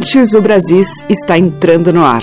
Ouvintes, 0.00 0.32
o 0.34 0.40
Brasis 0.40 1.04
está 1.10 1.38
entrando 1.38 1.92
no 1.92 2.02
ar. 2.02 2.22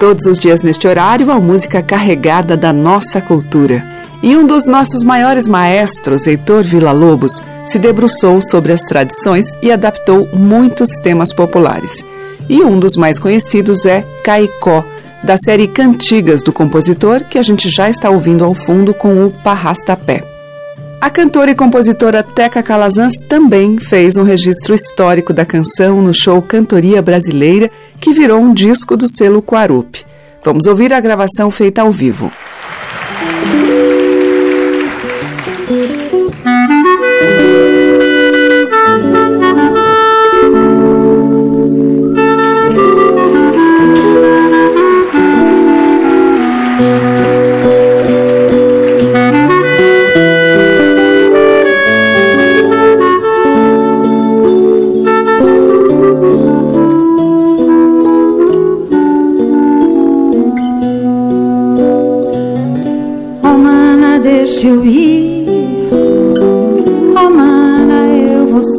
Todos 0.00 0.26
os 0.26 0.38
dias 0.38 0.62
neste 0.62 0.88
horário, 0.88 1.30
a 1.30 1.38
música 1.38 1.82
carregada 1.82 2.56
da 2.56 2.72
nossa 2.72 3.20
cultura. 3.20 3.84
E 4.22 4.34
um 4.34 4.46
dos 4.46 4.66
nossos 4.66 5.02
maiores 5.02 5.46
maestros, 5.46 6.26
Heitor 6.26 6.64
Villa-Lobos, 6.64 7.42
se 7.66 7.78
debruçou 7.78 8.40
sobre 8.40 8.72
as 8.72 8.82
tradições 8.82 9.46
e 9.62 9.70
adaptou 9.70 10.26
muitos 10.32 10.98
temas 11.00 11.32
populares. 11.32 12.02
E 12.48 12.62
um 12.62 12.80
dos 12.80 12.96
mais 12.96 13.18
conhecidos 13.18 13.84
é 13.84 14.02
Caicó, 14.24 14.82
da 15.22 15.36
série 15.36 15.68
Cantigas 15.68 16.42
do 16.42 16.52
compositor, 16.52 17.24
que 17.24 17.38
a 17.38 17.42
gente 17.42 17.68
já 17.68 17.90
está 17.90 18.08
ouvindo 18.08 18.44
ao 18.44 18.54
fundo 18.54 18.94
com 18.94 19.26
o 19.26 19.30
Parrastapé. 19.30 20.37
A 21.00 21.08
cantora 21.08 21.52
e 21.52 21.54
compositora 21.54 22.24
Teca 22.24 22.60
Calazans 22.60 23.20
também 23.28 23.78
fez 23.78 24.16
um 24.16 24.24
registro 24.24 24.74
histórico 24.74 25.32
da 25.32 25.46
canção 25.46 26.02
no 26.02 26.12
show 26.12 26.42
Cantoria 26.42 27.00
Brasileira, 27.00 27.70
que 28.00 28.12
virou 28.12 28.40
um 28.40 28.52
disco 28.52 28.96
do 28.96 29.06
selo 29.06 29.40
Quarup. 29.40 30.04
Vamos 30.44 30.66
ouvir 30.66 30.92
a 30.92 30.98
gravação 30.98 31.52
feita 31.52 31.82
ao 31.82 31.92
vivo. 31.92 32.32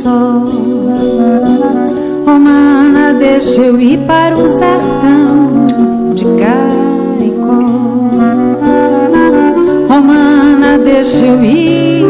Só. 0.01 0.45
Oh 2.25 2.39
mana, 2.39 3.13
deixa 3.13 3.61
eu 3.61 3.79
ir 3.79 3.97
para 4.05 4.37
o 4.37 4.43
sertão 4.43 6.13
de 6.13 6.25
Caicó. 6.25 7.59
Oh 9.89 10.01
mana, 10.01 10.77
deixa 10.77 11.25
eu 11.25 11.43
ir. 11.43 12.05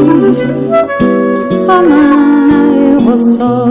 Oh 1.67 1.81
mana, 1.89 2.75
eu 2.93 2.99
vou 2.99 3.17
só. 3.17 3.65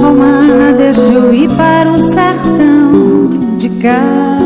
Oh 0.00 0.14
mana, 0.14 0.72
deixa 0.76 1.12
eu 1.12 1.32
ir 1.32 1.48
para 1.50 1.92
o 1.92 1.98
sertão 1.98 3.56
de 3.56 3.68
Caicó. 3.68 4.37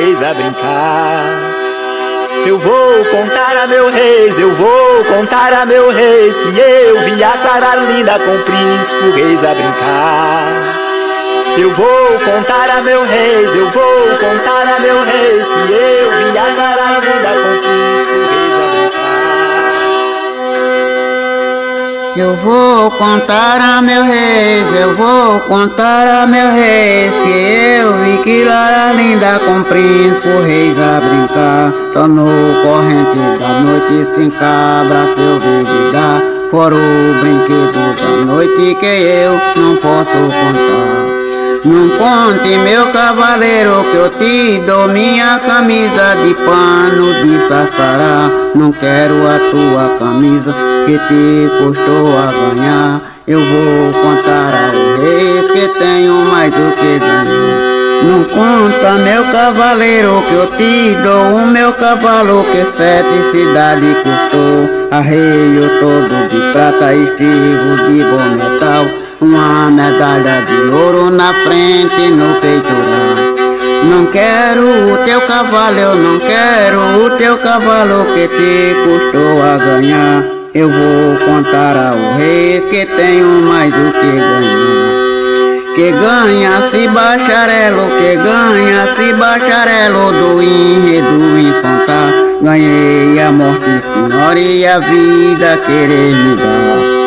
A 0.00 0.32
brincar. 0.32 1.24
Eu 2.46 2.58
vou 2.58 3.04
contar 3.10 3.54
a 3.62 3.66
meu 3.66 3.90
reis, 3.90 4.40
eu 4.40 4.50
vou 4.54 5.04
contar 5.04 5.52
a 5.52 5.66
meu 5.66 5.90
reis 5.90 6.38
que 6.38 6.48
eu 6.58 7.00
vi 7.02 7.22
a 7.22 7.32
Clara 7.32 7.76
linda 7.76 8.18
com 8.18 8.34
o 8.34 8.42
príncipe 8.42 9.10
reis 9.10 9.44
a 9.44 9.52
brincar. 9.52 10.42
Eu 11.58 11.70
vou 11.74 12.18
contar 12.24 12.78
a 12.78 12.80
meu 12.80 13.04
reis, 13.04 13.54
eu 13.54 13.66
vou 13.70 14.08
contar 14.18 14.74
a 14.74 14.80
meu 14.80 15.04
reis 15.04 15.46
que 15.46 15.72
eu 15.72 16.10
vi 16.10 16.38
a 16.38 16.54
Clara 16.54 16.98
linda 17.00 17.28
com 17.42 17.56
o 17.56 17.60
príncipe 17.60 18.30
reis 18.30 18.39
Eu 22.16 22.34
vou 22.36 22.90
contar 22.90 23.60
a 23.60 23.80
meu 23.80 24.02
reis, 24.02 24.66
eu 24.74 24.96
vou 24.96 25.38
contar 25.40 26.22
a 26.22 26.26
meu 26.26 26.50
reis 26.50 27.12
Que 27.24 27.80
eu 27.80 27.92
vi 27.98 28.18
que 28.24 28.44
Lara 28.44 28.92
linda 28.92 29.38
com 29.38 29.62
príncipe 29.62 30.28
reis 30.44 30.76
a 30.78 31.00
brincar. 31.00 32.08
No 32.08 32.26
corrente 32.62 33.38
da 33.38 33.60
noite 33.60 34.08
se 34.14 34.22
encabra 34.22 35.04
seu 35.14 35.38
vida 35.38 36.40
Fora 36.50 36.74
o 36.74 37.20
brinquedo 37.20 37.94
da 38.00 38.32
noite 38.32 38.74
que 38.80 38.86
eu 38.86 39.40
não 39.56 39.76
posso 39.76 40.10
contar. 40.10 41.00
Não 41.62 41.90
conte, 41.90 42.48
meu 42.64 42.86
cavaleiro, 42.86 43.84
que 43.92 43.96
eu 43.96 44.10
te 44.10 44.60
dou 44.66 44.88
minha 44.88 45.38
camisa 45.38 46.16
de 46.24 46.34
pano 46.34 47.12
de 47.22 47.38
sassará. 47.46 48.30
Não 48.54 48.72
quero 48.72 49.14
a 49.28 49.38
tua 49.50 49.98
camisa 49.98 50.69
que 50.86 50.98
te 50.98 51.50
custou 51.58 52.18
a 52.18 52.32
ganhar. 52.32 53.00
Eu 53.26 53.40
vou 53.40 53.92
contar 54.02 54.52
ao 54.54 55.02
rei 55.02 55.48
que 55.52 55.68
tenho 55.78 56.14
mais 56.26 56.52
do 56.52 56.72
que 56.74 56.98
ganhar. 56.98 57.70
Não 58.02 58.24
conta, 58.24 58.92
meu 59.04 59.24
cavaleiro, 59.24 60.22
que 60.28 60.34
eu 60.34 60.46
te 60.46 60.96
dou 61.02 61.42
o 61.42 61.46
meu 61.46 61.72
cavalo 61.74 62.44
que 62.44 62.64
sete 62.76 63.30
cidades 63.30 63.96
custou. 63.98 64.88
Arreio 64.90 65.62
todo 65.80 66.28
de 66.28 66.52
prata, 66.52 66.94
estribo 66.94 67.76
de 67.86 68.02
bom 68.02 68.36
metal 68.36 69.00
uma 69.20 69.70
medalha 69.70 70.42
de 70.46 70.74
ouro 70.74 71.10
na 71.10 71.32
frente 71.44 72.08
no 72.10 72.40
peitoral. 72.40 73.40
Não 73.84 74.06
quero 74.06 74.62
o 74.62 74.96
teu 75.04 75.20
cavalo, 75.22 75.78
eu 75.78 75.94
não 75.94 76.18
quero 76.18 77.04
o 77.04 77.10
teu 77.18 77.36
cavalo 77.38 78.06
que 78.14 78.28
te 78.28 78.74
custou 78.84 79.42
a 79.42 79.58
ganhar. 79.58 80.39
Eu 80.52 80.68
vou 80.68 81.16
contar 81.24 81.76
ao 81.76 82.18
rei 82.18 82.60
que 82.70 82.84
tenho 82.84 83.42
mais 83.42 83.72
do 83.72 83.92
que 83.92 84.00
ganhar. 84.00 85.00
Que 85.76 85.92
ganha-se 85.92 86.88
bacharelo, 86.88 87.88
que 88.00 88.16
ganha-se 88.16 89.12
bacharelo 89.14 90.12
do 90.12 90.42
enredo 90.42 91.38
infantar. 91.38 92.12
Ganhei 92.42 93.20
a 93.22 93.30
morte, 93.30 93.64
senhora, 93.64 94.40
e 94.40 94.66
a 94.66 94.80
vida 94.80 95.56
querer 95.64 96.16
me 96.16 96.34
dar. 96.34 96.99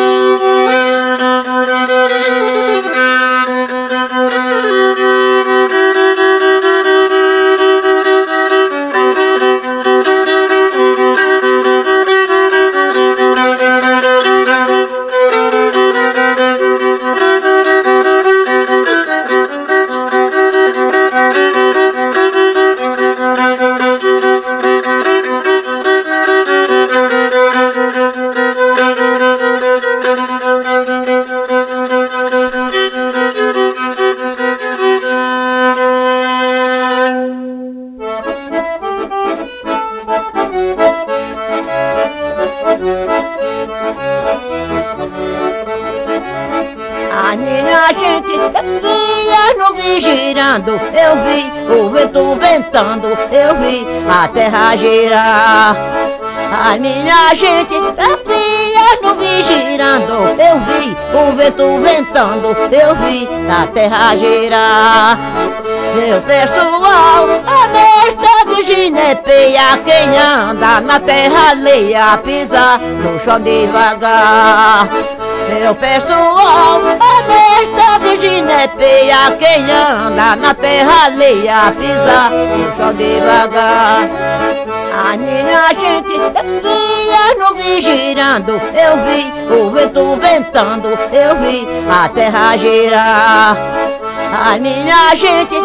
Girar. 54.76 55.76
A 56.66 56.76
minha 56.78 57.34
gente 57.34 57.74
é 57.74 58.16
fia 58.24 59.00
no 59.02 59.14
vi 59.16 59.42
girando, 59.42 60.40
eu 60.40 60.58
vi 60.60 60.96
o 61.12 61.32
vento 61.36 61.78
ventando, 61.78 62.56
eu 62.72 62.94
vi 62.96 63.28
a 63.50 63.66
terra 63.66 64.16
girar. 64.16 65.18
Meu 65.96 66.20
pessoal, 66.22 67.26
a 67.46 67.68
mestra 67.68 68.54
Virgínia 68.54 69.16
peia 69.16 69.78
quem 69.84 70.18
anda 70.18 70.80
na 70.80 71.00
terra 71.00 71.50
alheia, 71.50 72.18
pisa 72.18 72.78
no 72.78 73.18
chão 73.18 73.40
devagar. 73.40 74.88
Meu 75.48 75.74
pessoal, 75.74 76.80
a 77.00 77.22
mestra 77.28 77.98
Virgínia 78.00 78.68
peia 78.76 79.36
quem 79.38 79.64
anda 79.70 80.36
na 80.36 80.54
terra 80.54 81.04
alheia, 81.04 81.74
pisa 81.78 82.30
no 82.30 82.76
chão 82.76 82.94
devagar. 82.94 84.53
A 85.74 85.76
gente 85.76 86.12
via 86.62 87.54
vi 87.56 87.80
girando, 87.80 88.52
eu 88.52 88.96
vi 89.04 89.52
o 89.52 89.70
vento 89.72 90.16
ventando, 90.20 90.88
eu 90.88 91.34
vi 91.40 91.66
a 91.90 92.08
terra 92.08 92.56
girar. 92.56 93.56
A 94.46 94.56
minha 94.56 95.16
gente 95.16 95.56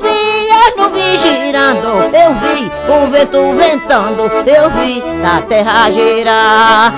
via 0.00 0.88
vi 0.88 1.18
girando, 1.18 1.86
eu 2.14 2.32
vi 2.34 2.72
o 2.88 3.10
vento 3.10 3.52
ventando, 3.52 4.22
eu 4.46 4.70
vi 4.70 5.02
a 5.22 5.42
terra 5.42 5.90
girar. 5.90 6.94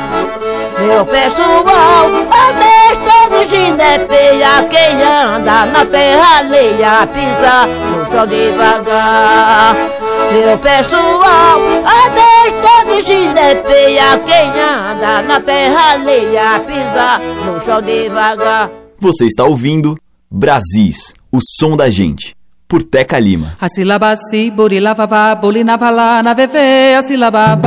Meu 0.78 1.04
pessoal, 1.06 2.06
a 2.30 2.52
besta 2.52 3.36
Virgínia 3.36 3.98
peia 4.08 4.62
quem 4.70 5.02
anda 5.02 5.66
na 5.66 5.84
terra 5.86 6.38
alheia, 6.38 7.08
pisa 7.08 7.66
no 7.66 8.08
chão 8.12 8.26
devagar. 8.28 9.89
Meu 10.32 10.58
pessoal, 10.58 11.60
a 11.84 12.10
besta 12.10 12.84
Virgínia 12.86 13.62
peia 13.66 14.18
quem 14.18 14.50
anda 14.60 15.22
na 15.22 15.40
terra 15.40 15.92
alheia, 15.92 16.60
pisa 16.60 17.18
no 17.44 17.60
chão 17.64 17.82
devagar. 17.82 18.70
Você 18.98 19.26
está 19.26 19.44
ouvindo 19.44 19.98
Brasis, 20.30 21.14
o 21.32 21.38
som 21.58 21.76
da 21.76 21.90
gente 21.90 22.39
por 22.70 22.84
Teca 22.84 23.18
Lima. 23.18 23.56
A 23.60 23.68
sílaba 23.68 24.14
si, 24.14 24.48
burilava, 24.50 25.34
bolina 25.34 25.76
vala 25.76 26.22
na 26.22 26.32
veve, 26.34 26.94
a 26.94 27.02
sílaba 27.02 27.58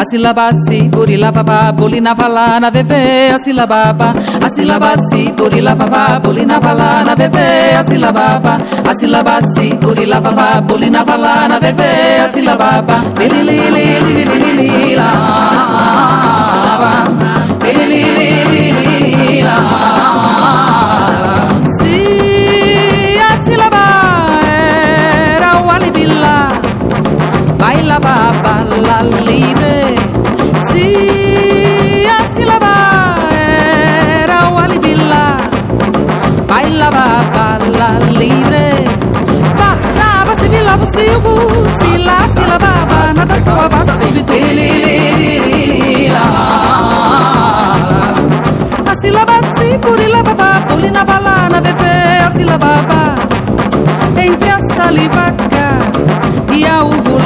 a 0.00 0.04
sílaba 0.04 0.52
si, 0.52 0.88
burilava, 0.88 1.72
bolina 1.72 2.14
vala 2.14 2.60
na 2.60 2.70
veve, 2.70 3.30
a 3.34 3.38
sílaba 3.40 4.14
a 4.40 4.48
sílaba 4.48 4.94
si, 5.10 5.32
burilava, 5.36 6.20
bolina 6.22 6.60
vala 6.60 7.02
na 7.04 7.14
veve, 7.16 7.74
a 7.74 7.82
sílaba 7.82 8.40
a 8.88 8.94
sílaba 8.94 9.40
si, 9.52 9.74
burilava, 9.74 10.60
bolina 10.60 11.02
vala 11.02 11.48
na 11.48 11.58
veve, 11.58 12.20
a 12.24 12.28
sílaba 12.30 13.02
li 13.18 13.42
li 13.48 13.92
lá, 41.98 42.28
se 42.28 42.40
lavava, 42.40 43.12
nada 43.14 43.40
soava 43.42 43.84
súbito 43.98 44.32
A 48.90 48.94
sílaba 49.00 49.40
si, 49.56 49.78
purila 49.78 50.22
babá, 50.22 50.60
pulina 50.68 51.04
balana, 51.04 51.60
bebê, 51.60 52.24
a 52.26 52.30
sílaba 52.30 52.74
Entre 54.16 54.50
a 54.50 54.60
saliva 54.60 55.34
e 56.52 56.66
a 56.66 56.82
uvo 56.84 57.18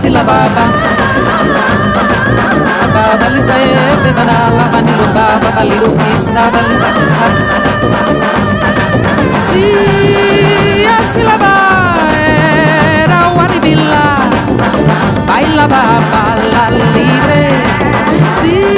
si 0.00 0.08
la 0.08 0.22
baba 0.22 0.64
baba 2.94 3.28
lisa 3.34 3.54
e 3.58 3.96
vivana 4.04 4.36
la 4.56 4.64
vanilo 4.72 5.06
baba 5.16 5.50
valido 5.56 5.88
pisa 5.98 6.42
valisa 6.54 6.88
si 9.46 9.62
ya 10.84 10.96
si 11.12 11.22
la 11.22 11.36
baba 11.42 11.58
Baila 15.28 15.66
baba 15.68 16.22
la 16.52 16.70
libre, 16.70 17.42
sí. 18.40 18.50
Si 18.50 18.77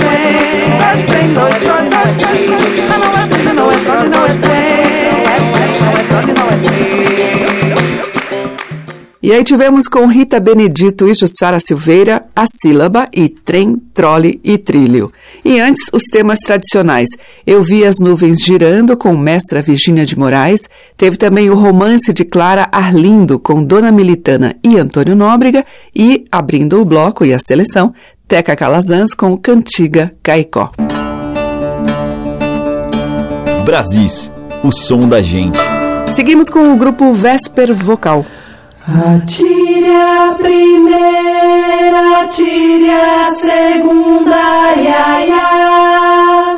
E 9.31 9.33
aí 9.33 9.45
tivemos 9.45 9.87
com 9.87 10.07
Rita 10.07 10.41
Benedito 10.41 11.07
e 11.07 11.13
Jussara 11.13 11.57
Silveira 11.57 12.25
a 12.35 12.43
sílaba 12.45 13.07
e 13.13 13.29
trem, 13.29 13.77
trole 13.93 14.41
e 14.43 14.57
trilho. 14.57 15.09
E 15.45 15.57
antes, 15.57 15.85
os 15.93 16.03
temas 16.11 16.39
tradicionais. 16.39 17.07
Eu 17.47 17.63
vi 17.63 17.85
as 17.85 18.01
nuvens 18.01 18.43
girando 18.43 18.97
com 18.97 19.15
mestra 19.15 19.61
Virgínia 19.61 20.05
de 20.05 20.19
Moraes. 20.19 20.67
Teve 20.97 21.15
também 21.15 21.49
o 21.49 21.55
romance 21.55 22.11
de 22.11 22.25
Clara 22.25 22.67
Arlindo 22.73 23.39
com 23.39 23.63
Dona 23.63 23.89
Militana 23.89 24.53
e 24.61 24.77
Antônio 24.77 25.15
Nóbrega. 25.15 25.65
E, 25.95 26.25
abrindo 26.29 26.81
o 26.81 26.83
bloco 26.83 27.23
e 27.23 27.33
a 27.33 27.39
seleção, 27.39 27.93
Teca 28.27 28.53
Calazans 28.53 29.13
com 29.13 29.37
Cantiga 29.37 30.13
Caicó. 30.21 30.73
Brasis, 33.63 34.29
o 34.61 34.73
som 34.73 35.07
da 35.07 35.21
gente. 35.21 35.57
Seguimos 36.09 36.49
com 36.49 36.73
o 36.73 36.75
grupo 36.75 37.13
Vesper 37.13 37.73
Vocal. 37.73 38.25
Atire 38.87 39.93
a 39.93 40.33
primeira, 40.35 42.21
atire 42.23 42.89
a 42.89 43.29
segunda, 43.29 44.73
ia, 44.75 45.27
ia, 45.27 46.57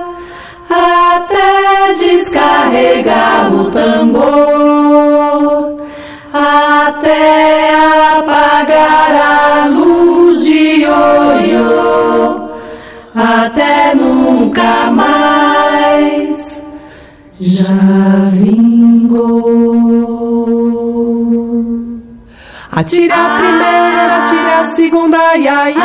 até 0.69 1.93
descarregar 1.99 3.53
o 3.53 3.69
tambor, 3.69 5.81
até 6.33 7.75
apagar 8.17 9.11
a 9.11 9.67
luz 9.67 10.45
de 10.45 10.83
ioiô, 10.83 12.47
até 13.13 13.93
nunca 13.93 14.89
mais. 14.89 16.63
Já 17.37 17.75
vingou. 18.31 19.72
Atire 22.75 23.13
a 23.13 23.37
primeira, 23.37 24.17
atire 24.23 24.51
a 24.51 24.69
segunda, 24.69 25.37
ia, 25.37 25.69
ia, 25.69 25.83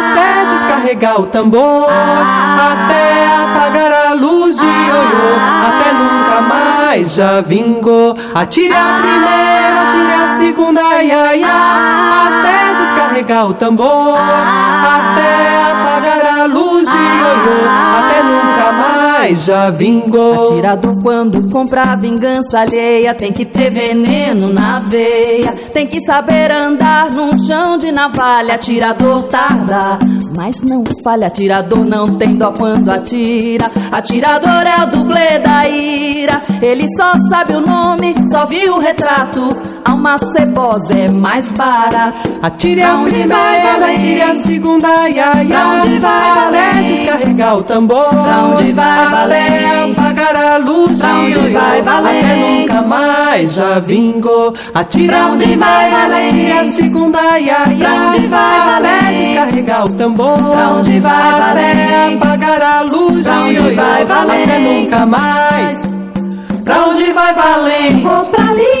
até 0.00 0.50
descarregar 0.50 1.20
o 1.20 1.26
tambor, 1.26 1.88
até 1.88 3.28
apagar 3.28 3.92
a 4.08 4.14
luz 4.14 4.56
de 4.56 4.64
ioiô, 4.64 5.36
até 5.68 5.92
nunca 5.92 6.40
mais 6.48 7.14
já 7.14 7.40
vingou. 7.40 8.16
Atire 8.34 8.74
a 8.74 8.98
primeira, 9.00 9.82
atire 9.82 10.12
a 10.12 10.36
segunda, 10.36 11.00
ia, 11.00 11.36
ia, 11.36 11.46
até 12.26 12.80
descarregar 12.80 13.46
o 13.46 13.54
tambor, 13.54 14.16
até 14.18 15.62
apagar 15.70 16.40
a 16.40 16.44
luz 16.46 16.88
de 16.88 16.96
ioiô, 16.96 17.68
até 17.98 18.22
nunca 18.24 18.72
mais 18.72 18.99
já 19.34 19.70
vingou. 19.70 20.44
Atirador 20.44 21.02
quando 21.02 21.50
compra 21.50 21.94
vingança 21.96 22.60
alheia 22.60 23.14
Tem 23.14 23.32
que 23.32 23.44
ter 23.44 23.70
veneno 23.70 24.52
na 24.52 24.80
veia. 24.80 25.52
Tem 25.72 25.86
que 25.86 26.00
saber 26.00 26.50
andar 26.50 27.10
num 27.10 27.38
chão 27.46 27.76
de 27.76 27.92
navalha 27.92 28.54
Atirador 28.54 29.24
tarda, 29.24 29.98
mas 30.36 30.62
não 30.62 30.84
falha 31.04 31.26
Atirador 31.26 31.84
não 31.84 32.16
tem 32.16 32.34
dó 32.36 32.52
quando 32.52 32.88
atira. 32.90 33.70
Atirador 33.92 34.66
é 34.66 34.84
o 34.84 34.86
dublê 34.86 35.38
da 35.38 35.68
ira. 35.68 36.40
Ele 36.62 36.86
só 36.96 37.12
sabe 37.28 37.52
o 37.52 37.60
nome, 37.60 38.14
só 38.30 38.46
viu 38.46 38.76
o 38.76 38.78
retrato 38.78 39.79
Alma 39.84 40.16
cebosa 40.18 40.94
é 40.94 41.10
mais 41.10 41.52
barata 41.52 42.12
Atire 42.42 42.82
a 42.82 42.98
primeira, 42.98 43.94
atire 43.94 44.22
a 44.22 44.34
segunda, 44.36 45.08
ia, 45.08 45.42
ia, 45.42 45.56
Pra 45.56 45.68
onde 45.82 45.98
vai, 45.98 46.30
até 46.30 46.40
valente? 46.72 46.92
descarregar 46.92 47.56
o 47.56 47.62
tambor, 47.62 48.08
Pra 48.08 48.38
onde 48.44 48.72
vai, 48.72 49.06
até 49.06 49.16
valente? 49.16 49.98
apagar 50.00 50.36
a 50.36 50.56
luz 50.58 50.98
Pra 51.00 51.08
de 51.08 51.14
onde 51.38 51.38
vai, 51.50 51.80
até 51.80 51.82
valente? 51.90 52.60
nunca 52.68 52.82
mais 52.82 53.54
já 53.54 53.78
vingou. 53.78 54.54
Atire 54.74 55.14
a 55.14 55.28
primeira, 55.28 55.56
vai, 55.58 55.90
valente? 55.90 56.28
atire 56.28 56.52
a 56.52 56.64
segunda, 56.72 57.38
ia, 57.38 57.68
ia, 57.72 57.88
Pra 57.88 57.94
onde 58.08 58.26
vai, 58.26 58.58
até 58.58 58.70
valente? 58.70 59.24
descarregar 59.24 59.84
o 59.84 59.88
tambor, 59.90 60.38
Pra 60.38 60.68
onde 60.68 61.00
vai, 61.00 61.12
até 61.30 61.40
valente? 61.40 62.22
apagar 62.22 62.62
a 62.62 62.80
luz 62.82 63.26
Pra 63.26 63.34
de 63.34 63.40
onde 63.60 63.74
vai, 63.74 64.02
até 64.02 64.04
valente? 64.14 64.58
nunca 64.84 65.06
mais. 65.06 65.90
Pra 66.64 66.86
onde 66.86 67.12
vai 67.12 67.34
valente? 67.34 67.94
Vou 67.96 68.24
pra 68.26 68.44
frente 68.44 68.79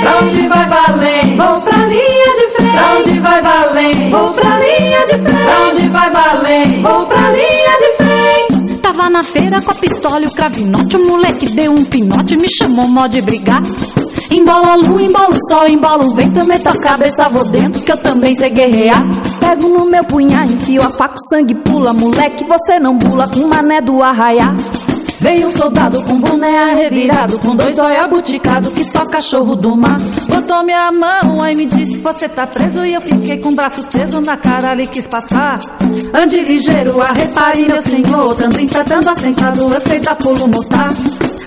Pra 0.00 0.18
onde 0.18 0.48
vai 0.48 0.68
valente? 0.68 1.36
Vou 1.36 1.60
pra 1.60 1.78
linha 1.86 2.32
de 2.38 2.54
frente. 2.54 2.72
Pra 2.72 2.98
onde 2.98 3.20
vai 3.20 3.42
valente? 3.42 4.10
Vou 4.10 4.32
pra 4.32 4.58
linha 4.58 5.06
de 5.06 5.18
frente. 5.18 5.44
Pra 5.44 5.68
onde 5.68 5.88
vai 5.88 6.10
valente? 6.10 6.76
Vou 6.76 7.06
pra 7.06 7.30
linha 7.30 7.78
de 7.78 7.96
frente. 7.96 8.78
Tava 8.80 9.10
na 9.10 9.24
feira 9.24 9.60
com 9.60 9.70
a 9.70 9.74
pistola 9.74 10.20
e 10.20 10.26
o 10.26 10.30
cravinote. 10.30 10.96
O 10.96 11.06
moleque 11.06 11.46
deu 11.50 11.72
um 11.72 11.84
pinote 11.84 12.36
me 12.36 12.48
chamou 12.48 12.88
mó 12.88 13.06
de 13.06 13.22
brigar. 13.22 13.62
Embola 14.30 14.72
a 14.72 14.76
lua, 14.76 15.02
embola 15.02 15.30
o 15.30 15.46
sol, 15.46 15.68
embola 15.68 16.06
o 16.06 16.14
vento 16.14 16.38
Eu 16.38 16.46
meto 16.46 16.66
a 16.66 16.72
cabeça, 16.72 17.28
vou 17.28 17.44
dentro 17.48 17.82
que 17.82 17.92
eu 17.92 17.98
também 17.98 18.34
sei 18.34 18.50
guerrear. 18.50 19.02
Pego 19.38 19.68
no 19.68 19.86
meu 19.86 20.04
punhar, 20.04 20.46
enfio 20.46 20.82
a 20.82 20.88
faca, 20.90 21.16
o 21.16 21.28
sangue 21.28 21.54
pula. 21.54 21.92
Moleque, 21.92 22.44
você 22.44 22.78
não 22.78 22.98
pula 22.98 23.28
com 23.28 23.46
mané 23.46 23.80
do 23.80 24.02
arraiar 24.02 24.54
Veio 25.22 25.46
um 25.46 25.52
soldado 25.52 26.02
com 26.02 26.20
boné 26.20 26.74
revirado 26.74 27.38
Com 27.38 27.54
dois 27.54 27.78
olhos 27.78 28.08
buticados 28.08 28.72
que 28.72 28.82
só 28.82 29.06
cachorro 29.06 29.54
do 29.54 29.76
mar. 29.76 29.98
Botou 30.28 30.64
minha 30.64 30.90
mão, 30.90 31.40
aí 31.40 31.54
me 31.54 31.64
disse 31.64 31.98
você 31.98 32.28
tá 32.28 32.44
preso? 32.44 32.84
E 32.84 32.94
eu 32.94 33.00
fiquei 33.00 33.38
com 33.38 33.50
o 33.50 33.54
braço 33.54 33.88
preso 33.88 34.20
na 34.20 34.36
cara, 34.36 34.72
ele 34.72 34.86
quis 34.86 35.06
passar. 35.06 35.60
Ande 36.12 36.40
ligeiro, 36.40 37.00
a 37.00 37.12
repare 37.12 37.66
meu 37.66 37.82
senhor 37.82 38.34
Tanto 38.34 38.60
enfrentando 38.60 39.10
assentado, 39.10 39.72
eu 39.72 39.80
sei 39.80 40.00
dar 40.00 40.16
pulo 40.16 40.48
mortar 40.48 40.90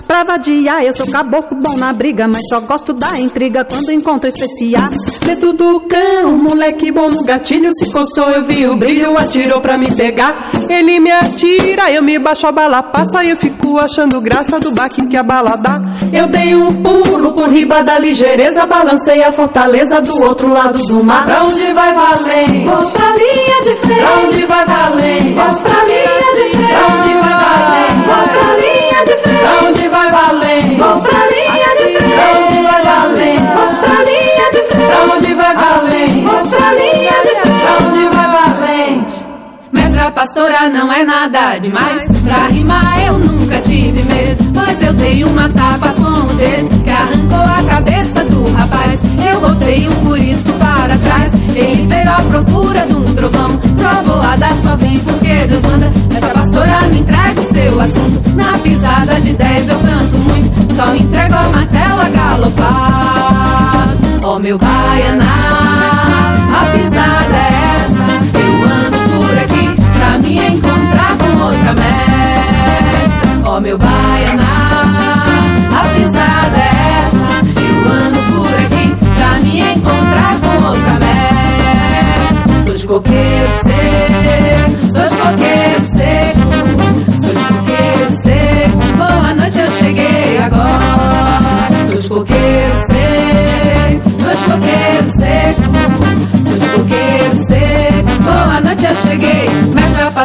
Pra 0.06 0.22
vadiar, 0.22 0.84
eu 0.84 0.94
sou 0.94 1.10
caboclo 1.10 1.56
bom 1.56 1.76
na 1.76 1.92
briga 1.92 2.28
Mas 2.28 2.42
só 2.48 2.60
gosto 2.60 2.92
da 2.92 3.18
intriga 3.18 3.64
quando 3.64 3.90
encontro 3.92 4.28
especial 4.28 4.90
Dentro 5.26 5.52
do 5.54 5.80
cão, 5.80 6.38
moleque 6.38 6.92
bom 6.92 7.10
no 7.10 7.24
gatilho. 7.24 7.72
Se 7.72 7.90
coçou, 7.90 8.30
eu 8.30 8.44
vi 8.44 8.64
o 8.64 8.76
brilho, 8.76 9.18
atirou 9.18 9.60
pra 9.60 9.76
me 9.76 9.92
pegar. 9.92 10.50
Ele 10.68 11.00
me 11.00 11.10
atira, 11.10 11.90
eu 11.90 12.00
me 12.00 12.16
baixo, 12.16 12.46
a 12.46 12.52
bala 12.52 12.80
passa. 12.80 13.24
E 13.24 13.30
eu 13.30 13.36
fico 13.36 13.76
achando 13.76 14.20
graça 14.20 14.60
do 14.60 14.70
baque 14.70 15.04
que 15.08 15.16
a 15.16 15.24
bala 15.24 15.56
dá. 15.56 15.82
Eu 16.12 16.28
dei 16.28 16.54
um 16.54 16.72
pulo 16.80 17.32
por 17.32 17.48
riba 17.48 17.82
da 17.82 17.98
ligeireza 17.98 18.64
Balancei 18.66 19.24
a 19.24 19.32
fortaleza 19.32 20.00
do 20.00 20.22
outro 20.22 20.48
lado 20.48 20.78
do 20.78 21.02
mar. 21.02 21.24
Pra 21.24 21.42
onde 21.42 21.72
vai 21.72 21.92
valente? 21.92 22.64
Vou 22.64 22.90
pra 22.92 23.08
linha 23.16 23.62
de 23.62 23.74
frente. 23.74 24.00
Pra 24.00 24.28
onde 24.28 24.44
vai 24.44 24.64
valente? 24.64 25.32
Vou 25.34 25.56
pra 25.56 25.84
linha 25.84 26.34
de 26.34 26.56
frente. 26.56 26.72
Pra 26.72 26.94
onde 26.94 27.14
vai 27.14 27.34
valente? 27.34 27.96
Vou 28.06 28.40
pra 28.40 28.56
linha 28.56 29.04
de 29.04 29.16
frente 29.16 29.85
pastora 40.16 40.70
não 40.70 40.90
é 40.90 41.04
nada 41.04 41.58
demais. 41.58 42.00
Pra 42.24 42.46
rimar 42.46 43.04
eu 43.06 43.18
nunca 43.18 43.60
tive 43.60 44.02
medo. 44.04 44.50
Mas 44.54 44.82
eu 44.82 44.94
dei 44.94 45.22
uma 45.22 45.46
tapa 45.50 45.90
com 45.90 46.02
o 46.02 46.34
dedo 46.36 46.82
que 46.82 46.90
arrancou 46.90 47.38
a 47.38 47.62
cabeça 47.68 48.24
do 48.24 48.50
rapaz. 48.54 49.02
Eu 49.30 49.40
botei 49.42 49.86
um 49.86 49.94
curisco 50.06 50.50
para 50.54 50.96
trás. 50.96 51.34
Ele 51.54 51.86
veio 51.86 52.10
à 52.10 52.22
procura 52.22 52.86
de 52.86 52.94
um 52.94 53.14
trovão. 53.14 53.58
Trovoada 53.58 54.54
só 54.54 54.74
vem 54.76 54.98
porque 55.00 55.46
Deus 55.48 55.62
manda. 55.64 55.92
Essa 56.16 56.28
pastora 56.28 56.80
não 56.88 56.94
entrega 56.94 57.38
o 57.38 57.44
seu 57.44 57.78
assunto. 57.78 58.30
Na 58.34 58.58
pisada 58.58 59.20
de 59.20 59.34
10 59.34 59.68
eu 59.68 59.78
canto 59.80 60.16
muito. 60.16 60.74
Só 60.74 60.96
entrego 60.96 61.34
a 61.34 61.48
martela 61.50 62.08
galopar. 62.08 63.88
Ó 64.22 64.38
meu 64.38 64.56
baianá, 64.56 65.24
a 66.58 66.66
pisada 66.72 67.36
é 67.52 67.55
me 70.26 70.38
encontrar 70.38 71.16
com 71.18 71.44
outra 71.44 71.72
mestra. 71.74 73.42
Ó 73.44 73.60
meu 73.60 73.78
baianá, 73.78 75.22
a 75.72 75.88
pisada 75.94 76.58
é 76.58 77.06
essa. 77.06 77.30
Eu 77.62 77.78
ando 77.92 78.20
por 78.32 78.54
aqui 78.54 78.86
pra 79.16 79.40
me 79.40 79.60
encontrar 79.60 80.34
com 80.40 80.54
outra 80.68 80.94
mestra. 80.98 82.64
Sou 82.64 82.74
de 82.74 82.86
coqueiro 82.86 83.52
seco, 83.52 84.86
sou 84.92 85.08
de 85.08 85.16
coqueiro 85.16 85.82
seco, 85.82 86.40
sou 87.20 87.30
de 87.30 87.44
coqueiro 87.44 88.12
seco. 88.12 88.45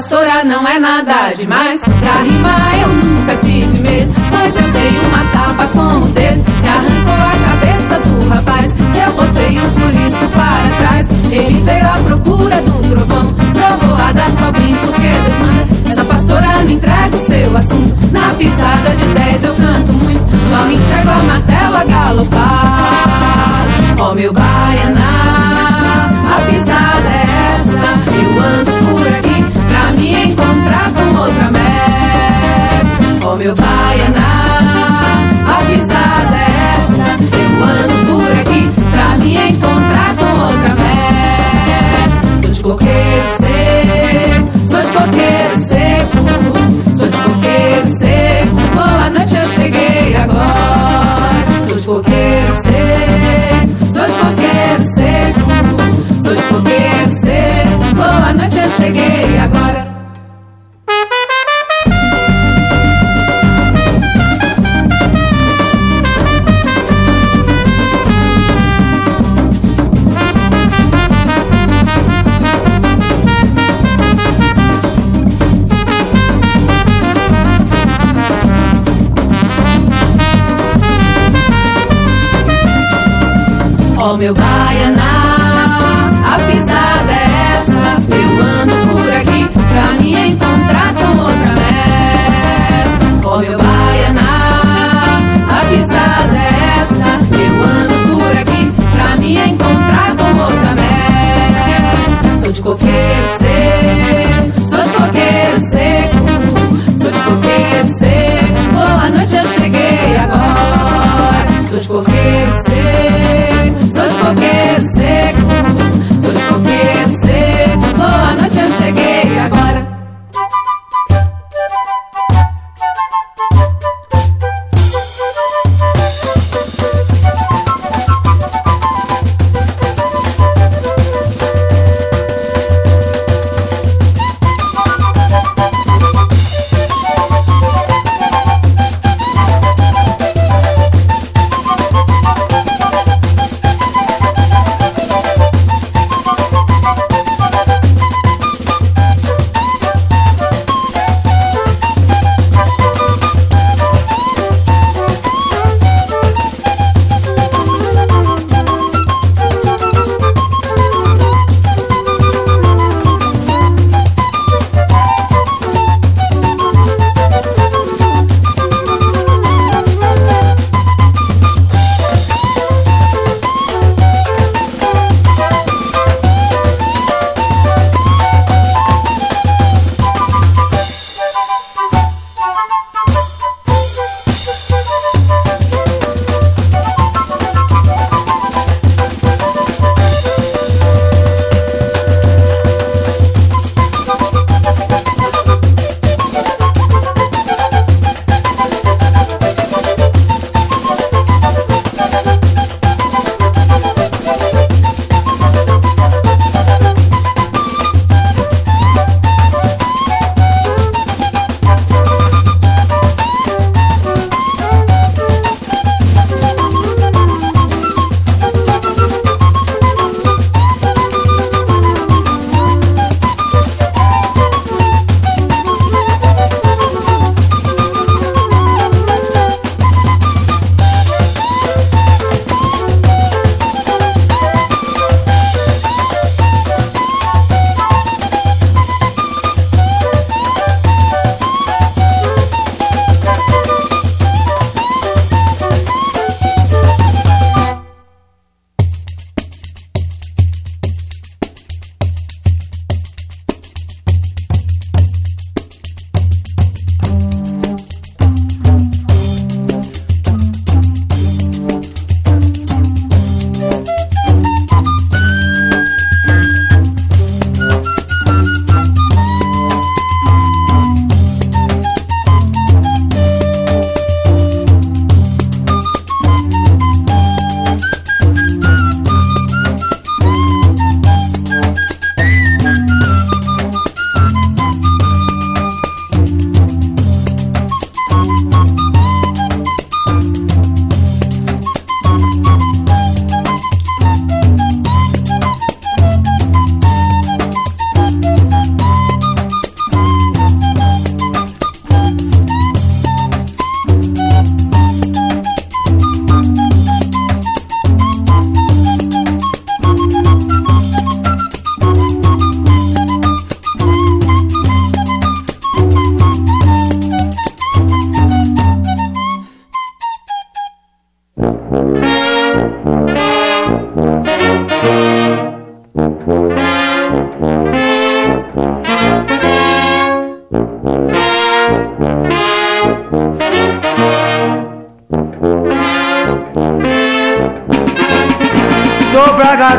Pastora 0.01 0.43
não 0.43 0.67
é 0.67 0.79
nada 0.79 1.31
demais. 1.37 1.79
Pra 1.79 2.23
rimar 2.23 2.81
eu 2.81 2.87
nunca 2.87 3.35
tive 3.35 3.83
medo. 3.83 4.11
Mas 4.31 4.55
eu 4.55 4.71
dei 4.71 4.99
uma 4.99 5.23
tapa 5.25 5.67
com 5.67 6.03
o 6.03 6.07
dedo 6.07 6.43
que 6.43 6.67
arrancou 6.67 7.13
a 7.13 7.35
cabeça 7.49 7.99
do 7.99 8.29
rapaz. 8.29 8.71
Eu 9.05 9.13
botei 9.13 9.59
um 9.59 9.69
furisco 9.69 10.27
para 10.29 10.75
trás. 10.79 11.07
Ele 11.31 11.61
veio 11.61 11.85
à 11.85 11.97
procura 12.03 12.61
de 12.63 12.69
um 12.71 12.90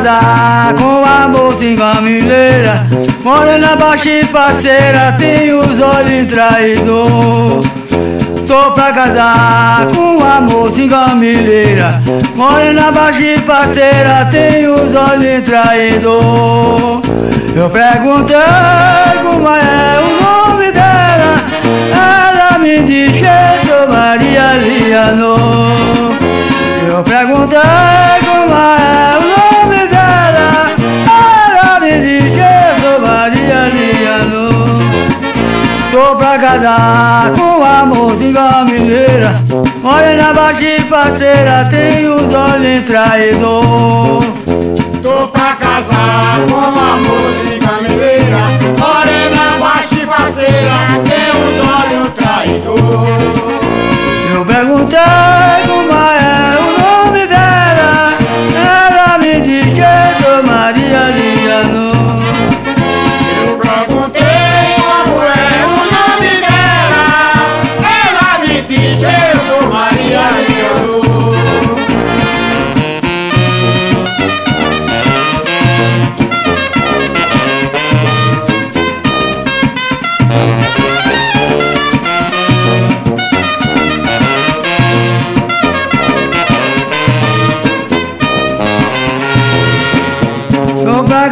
casar 0.03 0.73
com 0.75 1.03
a 1.05 1.27
mocinha 1.29 2.01
mineira 2.01 2.85
Morena 3.23 3.75
baixa 3.77 4.09
e 4.09 4.25
parceira, 4.25 5.15
tem 5.17 5.53
os 5.53 5.79
olhos 5.79 6.29
traidor. 6.29 7.61
Tô 8.45 8.71
pra 8.71 8.91
casar 8.91 9.87
com 9.95 10.21
a 10.21 10.41
mocinha 10.41 11.15
mineira 11.15 12.01
Morena 12.35 12.91
baixa 12.91 13.21
e 13.21 13.39
parceira, 13.39 14.27
tem 14.29 14.67
os 14.67 14.93
olhos 14.93 15.45
traidor. 15.45 17.01
Eu 17.55 17.69
perguntei 17.69 18.35
como 19.23 19.47
é 19.47 19.99
o 20.01 20.47
nome 20.49 20.71
dela 20.71 21.33
Ela 21.93 22.57
me 22.57 22.81
disse, 22.81 23.23
sou 23.65 23.95
Maria 23.95 24.53
Liano 24.53 25.93
eu 26.85 27.01
perguntei 27.01 27.59
como 28.23 28.55
é 28.55 29.22
Casar 36.33 37.31
com 37.31 37.63
a 37.63 37.85
mocinha 37.85 38.65
mineira. 38.65 39.33
Morena 39.83 40.33
baixa 40.33 40.63
e 40.63 40.83
parceira 40.85 41.69
Tem 41.69 42.07
os 42.07 42.23
olhos 42.23 42.85
traidor. 42.87 44.23
Tô 45.03 45.27
pra 45.27 45.55
casar 45.55 46.39
com 46.49 46.57
a 46.57 46.97
mocinha 46.97 47.73
mineira. 47.87 48.39
Morena 48.79 49.57
baixa 49.59 49.95
e 49.95 50.07
parceira 50.07 50.73
Tem 51.05 51.29
os 51.39 51.57
olhos 51.69 52.13
traidor. 52.15 53.07
Eu 54.33 54.43
perguntei 54.43 54.99
como 55.67 55.93
é 55.93 56.57
o 56.57 57.05
nome 57.05 57.27
dela. 57.27 58.13
Ela 58.55 59.17
me 59.19 59.39
disse 59.39 59.81
sou 60.19 60.43
Maria 60.43 61.11
Liano 61.15 62.02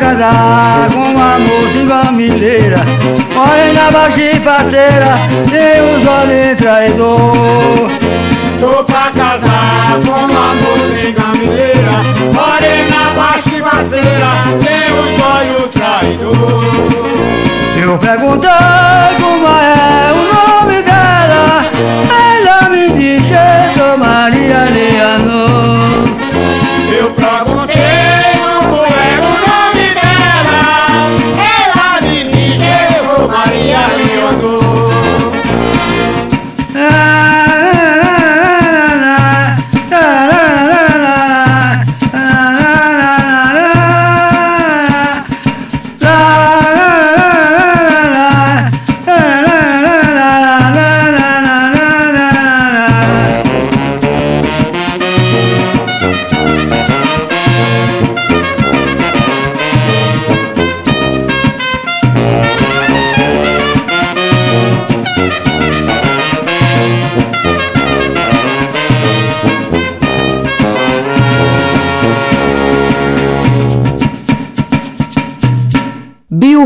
Casar 0.02 0.90
com 0.92 1.14
uma 1.14 1.38
mocinha 1.38 2.12
mineira. 2.12 2.78
Morena 3.36 3.92
baixa 3.92 4.20
e 4.20 4.40
parceira 4.40 5.14
Tem 5.48 5.80
os 5.80 6.08
olhos 6.08 6.58
traidor. 6.58 7.92
Tô 8.60 8.84
pra 8.84 9.12
casar 9.12 10.00
com 10.04 10.10
uma 10.10 10.56
mocinha 10.56 11.28
mineira. 11.38 11.92
Morena 12.34 13.14
baixa 13.16 13.56
e 13.56 13.62
parceira 13.62 14.30
Tem 14.60 14.92
os 14.92 15.12
olhos 15.22 15.70
traidor. 15.70 16.62
Eu 17.80 17.98
perguntei 18.00 18.50
como 19.22 19.48
é 19.48 20.12
o 20.14 20.64
nome 20.64 20.82
dela 20.82 21.64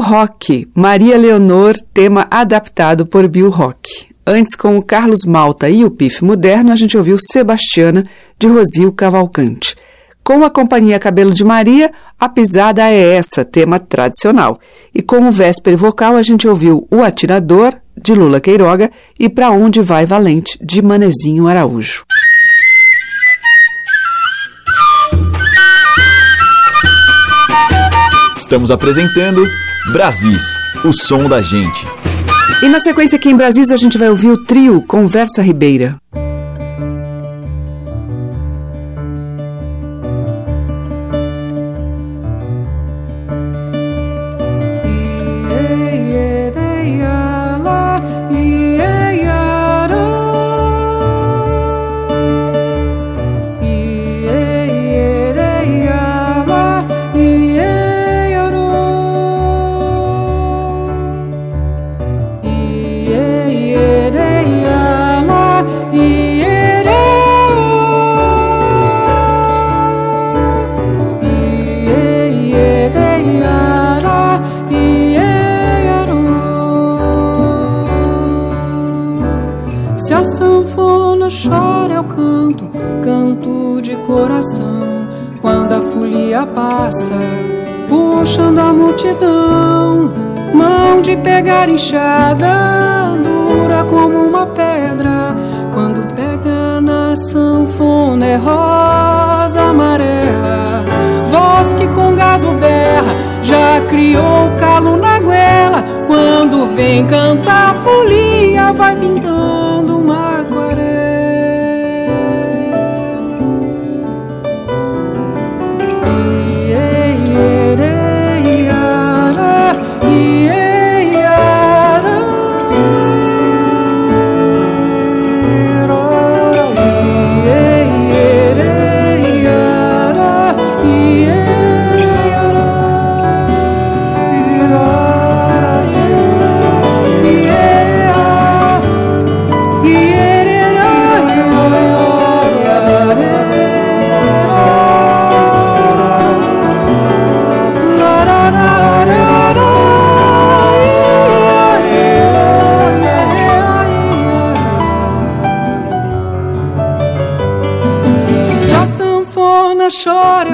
Rock, 0.08 0.70
Maria 0.76 1.18
Leonor, 1.18 1.74
tema 1.92 2.28
adaptado 2.30 3.08
por 3.08 3.28
Bill 3.28 3.50
Rock. 3.50 4.08
Antes, 4.24 4.56
com 4.56 4.78
o 4.78 4.84
Carlos 4.84 5.26
Malta 5.26 5.68
e 5.68 5.84
o 5.84 5.90
Pif 5.90 6.24
Moderno, 6.24 6.72
a 6.72 6.76
gente 6.76 6.96
ouviu 6.96 7.18
Sebastiana, 7.18 8.04
de 8.38 8.46
Rosil 8.46 8.94
Cavalcante. 8.94 9.76
Com 10.24 10.46
a 10.46 10.50
companhia 10.52 11.00
Cabelo 11.00 11.34
de 11.34 11.44
Maria, 11.44 11.92
a 12.20 12.30
pisada 12.30 12.88
é 12.88 13.16
essa, 13.16 13.44
tema 13.44 13.80
tradicional. 13.80 14.60
E 14.94 15.02
com 15.02 15.28
o 15.28 15.32
véspera 15.32 15.76
vocal, 15.76 16.16
a 16.16 16.22
gente 16.22 16.48
ouviu 16.48 16.88
O 16.92 17.02
Atirador, 17.02 17.74
de 17.98 18.14
Lula 18.14 18.40
Queiroga, 18.40 18.92
e 19.20 19.28
Pra 19.28 19.50
Onde 19.50 19.82
Vai 19.82 20.06
Valente, 20.06 20.60
de 20.62 20.84
Manezinho 20.84 21.48
Araújo. 21.48 22.06
Estamos 28.38 28.70
apresentando 28.70 29.44
Brasis, 29.92 30.58
o 30.84 30.92
som 30.92 31.30
da 31.30 31.42
gente. 31.44 31.86
E 32.64 32.68
na 32.68 32.80
sequência 32.80 33.18
aqui 33.18 33.30
em 33.30 33.36
Brasília 33.36 33.76
a 33.76 33.78
gente 33.78 34.00
vai 34.00 34.10
ouvir 34.10 34.30
o 34.30 34.44
trio 34.44 34.82
Conversa 34.82 35.44
Ribeira. 35.44 35.98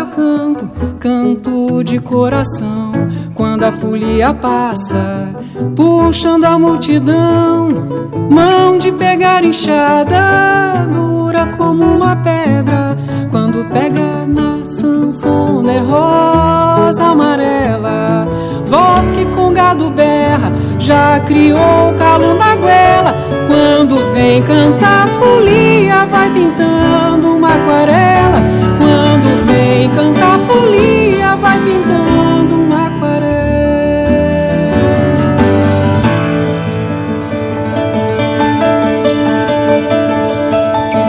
Eu 0.02 0.08
canto, 0.08 0.68
canto 1.00 1.84
de 1.84 2.00
coração. 2.00 2.92
Quando 3.36 3.64
a 3.64 3.72
folia 3.72 4.34
passa, 4.34 5.30
puxando 5.76 6.46
a 6.46 6.58
multidão, 6.58 7.68
mão 8.30 8.78
de 8.80 8.92
pegar 8.92 9.44
enxada, 9.44 10.88
dura 10.92 11.48
como 11.58 11.84
uma 11.84 12.16
pedra. 12.16 12.98
Quando 13.30 13.64
pega 13.70 14.26
na 14.26 14.66
sanfona 14.66 15.72
é 15.72 15.80
rosa 15.80 17.04
amarela, 17.04 18.28
voz 18.66 19.12
que 19.12 19.26
com 19.36 19.54
gado 19.54 19.90
berra, 19.92 20.52
já 20.80 21.20
criou 21.28 21.94
calo 21.98 22.34
na 22.36 22.56
goela. 22.56 23.16
Quando 23.48 24.14
vem 24.14 24.42
cantar 24.42 25.08
folia, 25.20 26.06
vai 26.08 26.30
pintando 26.32 27.36
uma 27.36 27.50
aquarela. 27.56 28.42
Cantar 29.96 30.40
folia, 30.48 31.36
vai 31.36 31.60
pintando 31.60 32.56
uma 32.56 32.88
aquarela. 32.88 33.42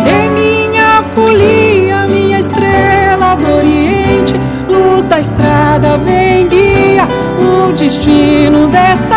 E 0.07 0.29
minha 0.31 1.03
folia, 1.15 2.07
minha 2.09 2.41
estrela 2.41 3.37
do 3.37 3.49
Oriente, 3.57 4.35
luz 4.69 5.07
da 5.07 5.21
estrada, 5.21 5.99
vem 5.99 6.49
guia 6.49 7.07
o 7.39 7.73
destino 7.73 8.67
dessa 8.67 9.12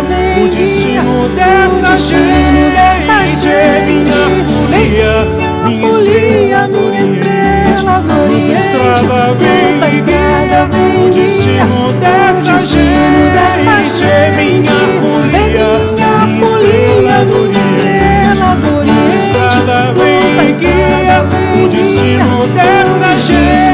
o 0.00 0.48
destino 0.48 1.28
dessa 1.30 1.96
gente. 1.96 2.68
Minha 3.86 4.30
folia, 4.48 5.26
minha 5.66 5.90
estrela 5.90 6.68
da 9.78 9.88
estrada 9.88 10.66
vem 10.70 11.00
guia 11.00 11.04
o 11.04 11.10
destino 11.10 11.92
dessa 12.00 12.58
gente. 12.58 12.88
Minha 14.36 14.80
folia, 15.00 15.68
minha 16.24 16.44
estrela 16.44 17.24
do 17.24 17.36
Oriente, 17.42 18.40
luz 18.84 19.06
da 19.08 19.18
estrada 19.18 19.78
vem 19.94 20.56
guia 20.58 21.18
o 21.54 21.68
destino 21.68 22.46
dessa 22.48 23.16
gente. 23.16 23.67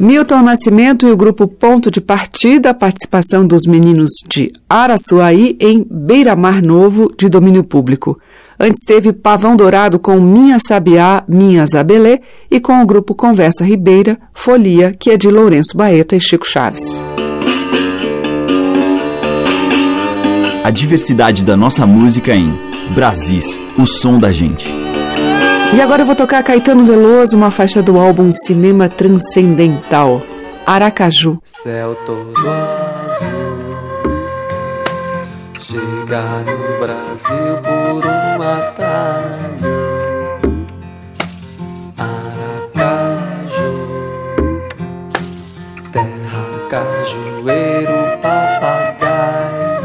Milton 0.00 0.40
Nascimento 0.40 1.06
e 1.06 1.12
o 1.12 1.16
grupo 1.16 1.46
Ponto 1.46 1.90
de 1.90 2.00
Partida, 2.00 2.72
participação 2.72 3.44
dos 3.44 3.66
meninos 3.66 4.10
de 4.26 4.50
Araçuaí 4.66 5.58
em 5.60 5.86
Beira-Mar 5.90 6.62
Novo, 6.62 7.12
de 7.18 7.28
domínio 7.28 7.62
público. 7.62 8.18
Antes 8.58 8.82
teve 8.86 9.12
Pavão 9.12 9.54
Dourado 9.54 9.98
com 9.98 10.18
Minha 10.18 10.58
Sabiá, 10.58 11.22
Minha 11.28 11.66
Zabelê 11.66 12.20
e 12.50 12.58
com 12.58 12.82
o 12.82 12.86
grupo 12.86 13.14
Conversa 13.14 13.62
Ribeira, 13.62 14.18
Folia, 14.32 14.94
que 14.98 15.10
é 15.10 15.18
de 15.18 15.28
Lourenço 15.28 15.76
Baeta 15.76 16.16
e 16.16 16.20
Chico 16.20 16.46
Chaves. 16.46 17.04
A 20.64 20.70
diversidade 20.70 21.44
da 21.44 21.58
nossa 21.58 21.86
música 21.86 22.34
em 22.34 22.50
Brasis, 22.94 23.60
o 23.76 23.86
som 23.86 24.18
da 24.18 24.32
gente. 24.32 24.79
E 25.72 25.80
agora 25.80 26.02
eu 26.02 26.06
vou 26.06 26.16
tocar 26.16 26.42
Caetano 26.42 26.84
Veloso, 26.84 27.36
uma 27.36 27.48
faixa 27.50 27.80
do 27.82 27.98
álbum 27.98 28.30
Cinema 28.32 28.88
Transcendental, 28.88 30.20
Aracaju. 30.66 31.38
Céu 31.44 31.94
todo 32.04 32.32
azul, 32.48 33.76
chegar 35.60 36.44
no 36.44 36.78
Brasil 36.80 37.56
por 37.62 38.04
um 38.04 38.42
atalho. 38.42 39.70
Aracaju, 41.96 43.72
terra 45.92 46.50
cajueiro, 46.68 48.18
papagaio, 48.20 49.80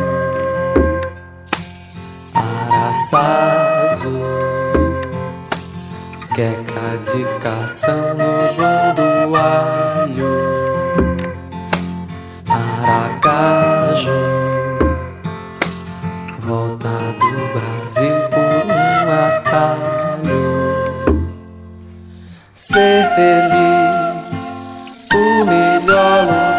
Araçazu 2.33 4.09
queca 6.35 6.97
de 7.13 7.23
cação 7.41 8.13
no 8.13 8.53
João 8.53 8.93
do 8.93 9.35
Alho, 9.37 10.35
Aracaju, 12.49 14.11
volta 16.41 16.89
do 17.21 17.31
Brasil 17.53 18.17
por 18.31 18.53
um 18.67 19.09
atalho, 19.27 20.45
ser 22.53 23.07
feliz, 23.15 24.35
o 25.13 25.45
melhor 25.45 26.25
lugar 26.25 26.54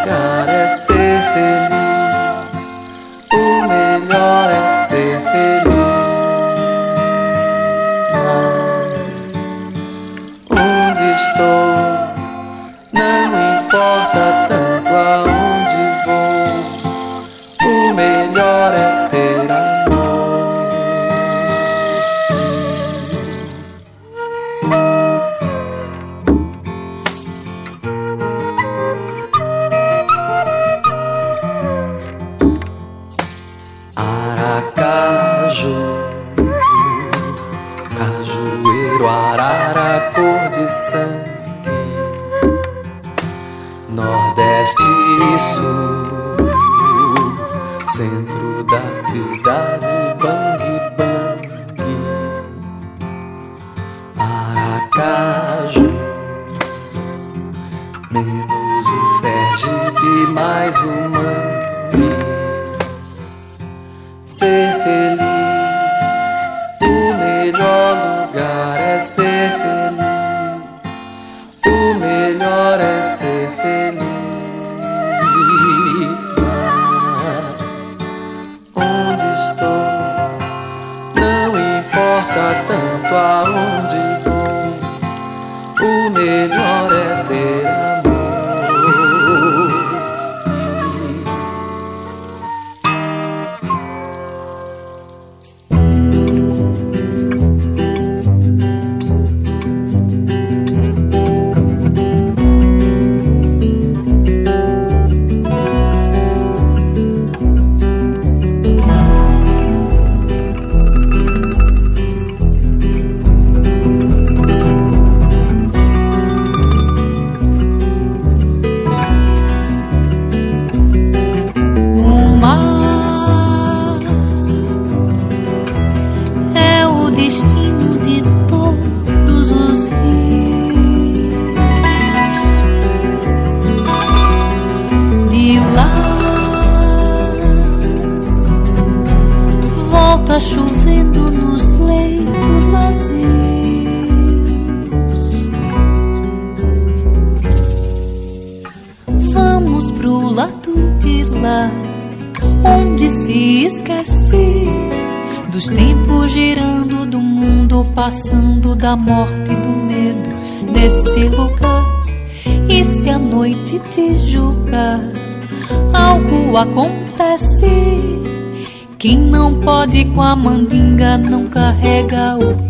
Quem 168.97 169.17
não 169.17 169.61
pode 169.61 170.05
com 170.05 170.21
a 170.21 170.35
mandinga 170.35 171.17
não 171.17 171.45
carrega 171.47 172.35
o 172.37 172.66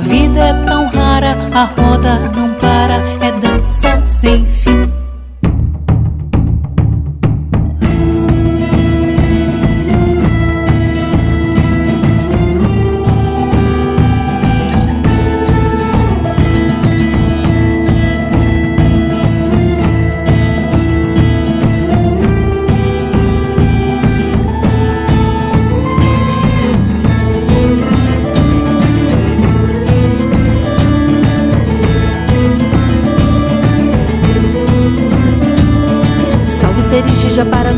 vida 0.00 0.25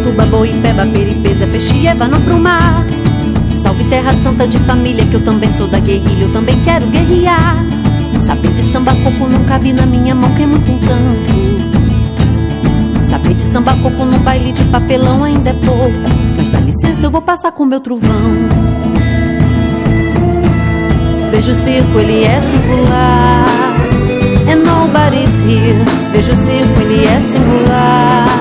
Japaratuba, 0.08 0.26
Boipeba, 0.26 0.86
Peripesa, 0.86 1.46
Peixe-Eva, 1.46 2.08
não 2.08 2.20
pro 2.20 2.38
mar. 2.38 2.84
Salve 3.54 3.84
Terra 3.84 4.12
Santa 4.12 4.46
de 4.46 4.58
família, 4.58 5.04
que 5.04 5.14
eu 5.14 5.24
também 5.24 5.50
sou 5.50 5.66
da 5.66 5.78
guerrilha, 5.78 6.24
eu 6.24 6.32
também 6.32 6.58
quero 6.64 6.86
guerrear. 6.86 7.56
Saber 8.20 8.52
de 8.52 8.62
samba 8.62 8.94
coco 8.96 9.26
nunca 9.28 9.58
vi 9.58 9.72
na 9.72 9.86
minha 9.86 10.14
mão, 10.14 10.28
que 10.34 10.42
é 10.42 10.46
muito 10.46 10.66
tanto 10.86 11.58
Saber 13.08 13.34
de 13.34 13.46
samba 13.46 13.76
coco 13.76 14.04
no 14.04 14.18
baile 14.18 14.50
de 14.52 14.64
papelão 14.64 15.24
ainda 15.24 15.50
é 15.50 15.52
pouco. 15.52 15.92
Mas 16.36 16.48
dá 16.48 16.60
licença, 16.60 17.06
eu 17.06 17.10
vou 17.10 17.22
passar 17.22 17.52
com 17.52 17.64
meu 17.64 17.80
trovão. 17.80 18.32
Vejo 21.30 21.52
o 21.52 21.54
circo, 21.54 21.98
ele 21.98 22.24
é 22.24 22.40
singular. 22.40 23.44
And 24.50 24.64
nobody's 24.64 25.40
here 25.40 25.76
Vejo 26.10 26.32
o 26.32 26.36
circo, 26.36 26.80
ele 26.80 27.04
é 27.04 27.20
singular 27.20 28.37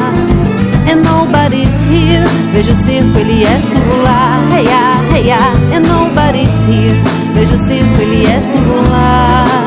And 0.89 1.03
nobody's 1.03 1.81
here. 1.81 2.25
Vejo 2.53 2.71
o 2.71 2.75
circo, 2.75 3.19
ele 3.19 3.43
é 3.43 3.59
singular. 3.59 4.39
Hey 4.51 4.65
ya, 4.65 5.13
hey 5.13 5.27
ya 5.27 5.51
And 5.75 5.87
nobody's 5.87 6.63
here. 6.63 6.97
Vejo 7.33 7.55
o 7.55 7.57
circo, 7.57 8.01
ele 8.01 8.25
é 8.25 8.39
singular 8.39 9.66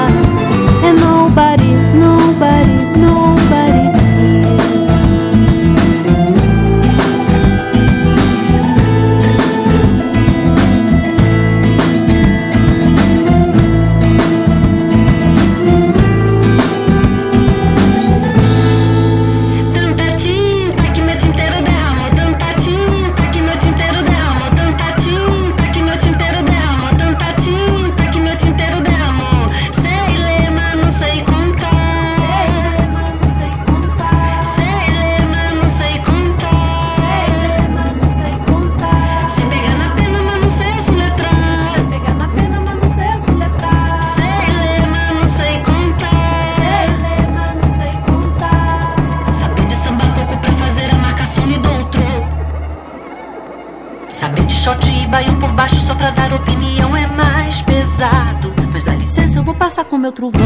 meu 60.10 60.12
trovão. 60.12 60.40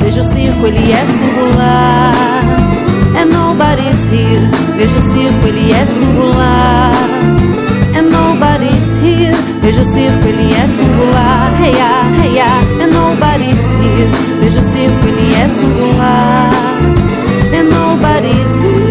Vejo 0.00 0.20
o 0.20 0.24
circo, 0.24 0.66
ele 0.66 0.92
é 0.92 1.06
singular. 1.06 2.14
And 3.16 3.26
nobody's 3.26 4.08
here. 4.08 4.46
Vejo 4.76 4.96
o 4.96 5.00
circo, 5.00 5.46
ele 5.46 5.72
é 5.72 5.84
singular. 5.86 6.92
And 7.96 8.10
nobody's 8.10 8.96
here. 8.96 9.34
Vejo 9.60 9.80
o 9.80 9.84
circo, 9.84 10.28
ele 10.28 10.54
é 10.54 10.66
singular. 10.66 11.54
Hey 11.60 11.72
ya, 11.72 12.22
hey 12.22 12.34
ya. 12.34 12.60
And 12.82 12.92
nobody's 12.92 13.72
here. 13.72 14.10
Vejo 14.40 14.60
o 14.60 14.62
circo, 14.62 15.06
ele 15.06 15.34
é 15.34 15.48
singular. 15.48 16.50
And 17.52 17.70
nobody's 17.70 18.58
here. 18.58 18.83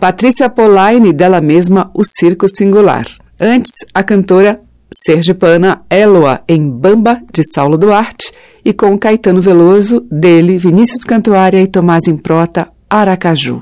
Patrícia 0.00 0.48
Polaine, 0.48 1.12
dela 1.12 1.42
mesma, 1.42 1.90
O 1.92 2.02
Circo 2.02 2.48
Singular. 2.48 3.04
Antes, 3.38 3.84
a 3.92 4.02
cantora 4.02 4.58
sergipana 4.90 5.82
Eloa, 5.90 6.40
em 6.48 6.70
Bamba, 6.70 7.20
de 7.30 7.42
Saulo 7.52 7.76
Duarte, 7.76 8.32
e 8.64 8.72
com 8.72 8.98
Caetano 8.98 9.42
Veloso, 9.42 10.00
dele, 10.10 10.56
Vinícius 10.56 11.04
Cantuária 11.04 11.60
e 11.62 11.66
Tomás 11.66 12.08
Improta, 12.08 12.68
Aracaju. 12.88 13.60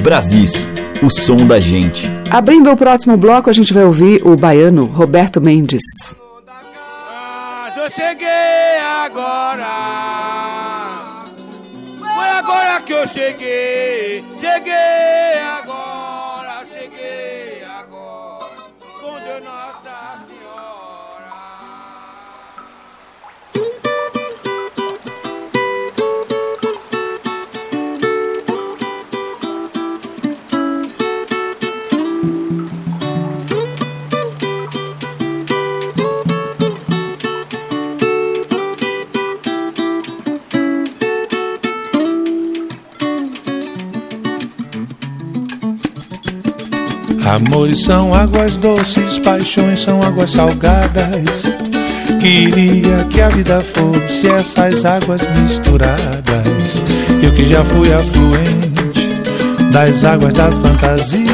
Brasis, 0.00 0.68
o 1.02 1.10
som 1.10 1.44
da 1.44 1.58
gente. 1.58 2.08
Abrindo 2.30 2.70
o 2.70 2.76
próximo 2.76 3.16
bloco, 3.16 3.50
a 3.50 3.52
gente 3.52 3.74
vai 3.74 3.84
ouvir 3.84 4.24
o 4.24 4.36
baiano 4.36 4.84
Roberto 4.84 5.40
Mendes. 5.40 5.82
Mas 6.46 7.76
eu 7.76 7.90
cheguei 7.90 8.78
agora. 9.04 10.07
Eu. 13.00 13.06
Cheguei 13.06 13.77
Amores 47.28 47.82
são 47.82 48.14
águas 48.14 48.56
doces, 48.56 49.18
paixões 49.18 49.82
são 49.82 50.02
águas 50.02 50.30
salgadas. 50.30 51.42
Queria 52.18 53.04
que 53.10 53.20
a 53.20 53.28
vida 53.28 53.60
fosse 53.60 54.28
essas 54.28 54.86
águas 54.86 55.20
misturadas. 55.38 56.82
Eu 57.22 57.30
que 57.34 57.46
já 57.46 57.62
fui 57.66 57.92
afluente 57.92 59.10
das 59.70 60.04
águas 60.04 60.32
da 60.32 60.50
fantasia. 60.50 61.28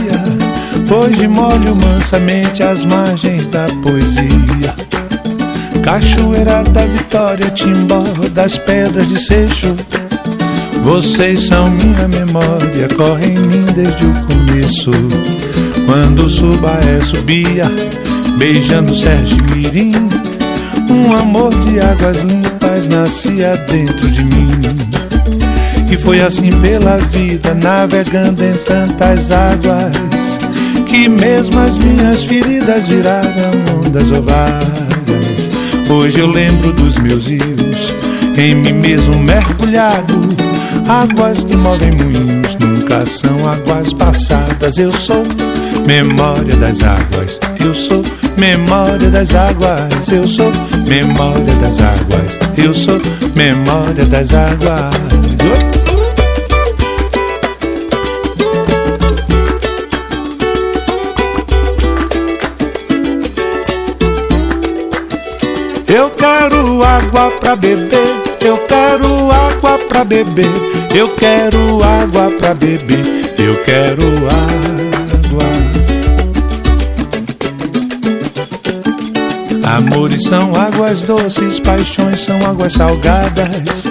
Hoje 0.90 1.28
molho 1.28 1.76
mansamente 1.76 2.64
as 2.64 2.84
margens 2.84 3.46
da 3.46 3.66
poesia. 3.80 4.74
Cachoeira 5.80 6.64
da 6.64 6.86
Vitória, 6.86 7.50
Timbó 7.50 8.02
das 8.32 8.58
pedras 8.58 9.08
de 9.08 9.20
Seixo. 9.20 9.76
Vocês 10.82 11.46
são 11.46 11.70
minha 11.70 12.08
memória, 12.08 12.88
correm 12.96 13.36
em 13.36 13.38
mim 13.38 13.64
desde 13.72 14.04
o 14.04 14.12
começo. 14.26 14.90
Quando 15.86 16.28
Subaé 16.28 17.00
subia, 17.02 17.70
beijando 18.38 18.94
Sérgio 18.94 19.36
Mirim, 19.54 19.92
um 20.90 21.12
amor 21.14 21.54
de 21.54 21.80
águas 21.80 22.18
limpas 22.22 22.88
nascia 22.88 23.56
dentro 23.68 24.10
de 24.10 24.24
mim. 24.24 24.46
E 25.90 25.96
foi 25.96 26.20
assim 26.20 26.50
pela 26.50 26.96
vida, 26.96 27.54
navegando 27.54 28.42
em 28.42 28.52
tantas 28.64 29.30
águas, 29.30 29.92
que 30.86 31.08
mesmo 31.08 31.58
as 31.60 31.76
minhas 31.78 32.24
feridas 32.24 32.86
viraram 32.86 33.52
ondas 33.78 34.10
ovadas. 34.10 35.50
Hoje 35.88 36.18
eu 36.18 36.26
lembro 36.26 36.72
dos 36.72 36.96
meus 36.96 37.26
rios, 37.26 37.94
em 38.36 38.54
mim 38.54 38.72
mesmo 38.72 39.18
mergulhado. 39.18 40.14
Águas 40.88 41.44
que 41.44 41.56
movem 41.56 41.92
moinhos 41.92 42.56
nunca 42.56 43.06
são 43.06 43.48
águas 43.48 43.92
passadas. 43.92 44.76
Eu 44.78 44.92
sou 44.92 45.24
memória 45.86 46.56
das 46.56 46.82
águas, 46.82 47.38
eu 47.60 47.74
sou 47.74 48.02
memória 48.36 49.10
das 49.10 49.34
águas, 49.34 50.10
eu 50.10 50.26
sou 50.26 50.50
memória 50.86 51.54
das 51.56 51.80
águas, 51.80 52.38
eu 52.56 52.74
sou 52.74 53.00
memória 53.34 54.04
das 54.06 54.32
águas. 54.34 54.94
Oi? 55.42 55.84
Eu 65.86 66.10
quero 66.10 66.82
água 66.82 67.30
pra 67.40 67.54
beber, 67.54 68.22
eu 68.40 68.56
quero 68.66 69.30
água 69.30 69.78
pra 69.88 70.04
beber, 70.04 70.50
eu 70.94 71.08
quero 71.14 71.82
água 71.84 72.30
pra 72.38 72.54
beber, 72.54 73.04
eu 73.38 73.54
quero 73.64 74.06
água. 74.28 74.93
Amores 79.74 80.22
são 80.22 80.54
águas 80.54 81.00
doces, 81.00 81.58
paixões 81.58 82.20
são 82.20 82.36
águas 82.46 82.74
salgadas. 82.74 83.88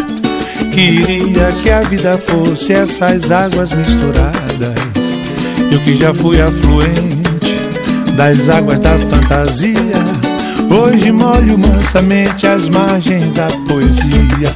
Queria 0.71 1.51
que 1.61 1.69
a 1.69 1.81
vida 1.81 2.17
fosse 2.17 2.71
essas 2.71 3.29
águas 3.29 3.73
misturadas. 3.73 4.79
Eu 5.69 5.81
que 5.81 5.93
já 5.97 6.13
fui 6.13 6.39
afluente 6.41 7.59
das 8.15 8.47
águas 8.47 8.79
da 8.79 8.97
fantasia. 8.97 9.75
Hoje 10.69 11.11
molho 11.11 11.57
mansamente 11.57 12.47
as 12.47 12.69
margens 12.69 13.33
da 13.33 13.49
poesia. 13.67 14.55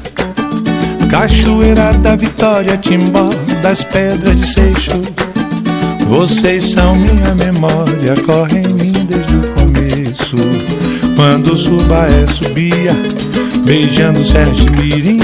Cachoeira 1.12 1.92
da 1.96 2.16
Vitória, 2.16 2.78
Timbó 2.78 3.32
das 3.62 3.84
Pedras 3.84 4.38
de 4.38 4.48
Seixo. 4.48 5.02
Vocês 6.08 6.72
são 6.72 6.96
minha 6.96 7.36
memória, 7.36 8.16
correm 8.26 8.64
em 8.64 8.74
mim 8.74 9.06
desde 9.06 9.36
o. 9.36 9.57
Quando 11.18 11.54
o 11.54 11.58
Subaé 11.58 12.28
subia, 12.28 12.94
beijando 13.66 14.24
Sérgio 14.24 14.72
Mirim, 14.74 15.20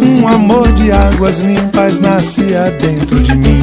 um 0.00 0.26
amor 0.26 0.72
de 0.72 0.90
águas 0.90 1.40
limpas 1.40 2.00
nascia 2.00 2.74
dentro 2.80 3.20
de 3.20 3.36
mim. 3.36 3.60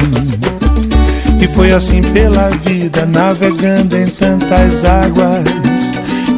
E 1.40 1.48
foi 1.48 1.72
assim 1.72 2.00
pela 2.00 2.48
vida, 2.64 3.04
navegando 3.06 3.96
em 3.96 4.06
tantas 4.06 4.84
águas 4.84 5.42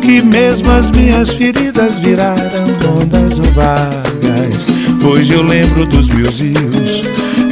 que 0.01 0.23
mesmo 0.23 0.71
as 0.71 0.91
minhas 0.91 1.35
feridas 1.35 1.99
viraram 1.99 2.65
ondas 2.99 3.37
vagas. 3.55 4.67
Hoje 5.05 5.35
eu 5.35 5.43
lembro 5.43 5.85
dos 5.85 6.09
meus 6.09 6.41
rios, 6.41 7.03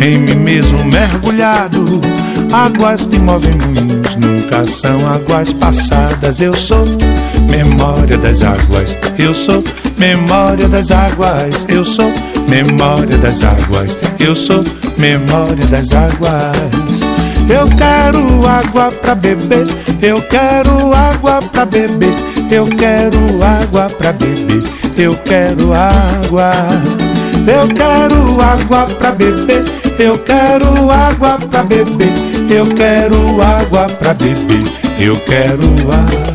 em 0.02 0.18
mim 0.18 0.34
mesmo 0.34 0.84
mergulhado. 0.84 2.00
Águas 2.52 3.06
que 3.06 3.18
movem 3.18 3.54
moinhos 3.54 4.16
nunca 4.16 4.66
são 4.66 5.00
águas 5.08 5.52
passadas. 5.52 6.40
Eu 6.40 6.54
sou 6.54 6.84
memória 7.48 8.18
das 8.18 8.42
águas, 8.42 8.96
eu 9.18 9.32
sou 9.32 9.62
memória 9.96 10.68
das 10.68 10.90
águas, 10.90 11.64
eu 11.68 11.84
sou 11.84 12.12
memória 12.48 13.16
das 13.18 13.42
águas, 13.42 13.96
eu 14.18 14.34
sou 14.34 14.64
memória 14.98 15.66
das 15.66 15.92
águas. 15.92 17.00
Eu 17.48 17.68
quero 17.76 18.46
água 18.46 18.90
pra 18.90 19.14
beber, 19.14 19.66
eu 20.00 20.20
quero 20.22 20.92
água 20.94 21.40
pra 21.42 21.64
beber, 21.64 22.14
eu 22.50 22.66
quero 22.66 23.18
água 23.42 23.88
pra 23.90 24.12
beber, 24.12 24.62
eu 24.96 25.14
quero 25.24 25.72
água. 25.72 26.52
Eu 27.46 27.66
quero 27.68 28.40
água 28.40 28.86
pra 28.86 29.10
beber, 29.10 29.64
eu 29.98 30.16
quero 30.18 30.90
água 30.90 31.38
pra 31.50 31.62
beber, 31.64 32.12
eu 32.48 32.66
quero 32.68 33.42
água 33.42 33.86
pra 33.86 34.14
beber, 34.14 34.64
eu 34.98 35.16
quero 35.16 35.64
água. 35.90 36.32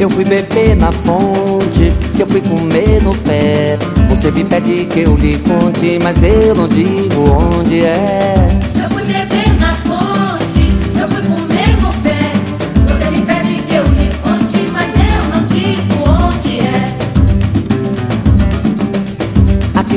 Eu 0.00 0.10
fui 0.10 0.24
beber 0.24 0.74
na 0.76 0.90
fonte, 0.90 1.92
eu 2.18 2.26
fui 2.26 2.40
comer 2.40 3.02
no 3.02 3.14
pé. 3.18 3.78
Você 4.08 4.30
me 4.30 4.44
pede 4.44 4.86
que 4.86 5.00
eu 5.00 5.14
lhe 5.14 5.38
conte, 5.38 5.98
mas 6.02 6.22
eu 6.22 6.54
não 6.54 6.66
digo 6.66 7.30
onde 7.60 7.84
é. 7.84 8.48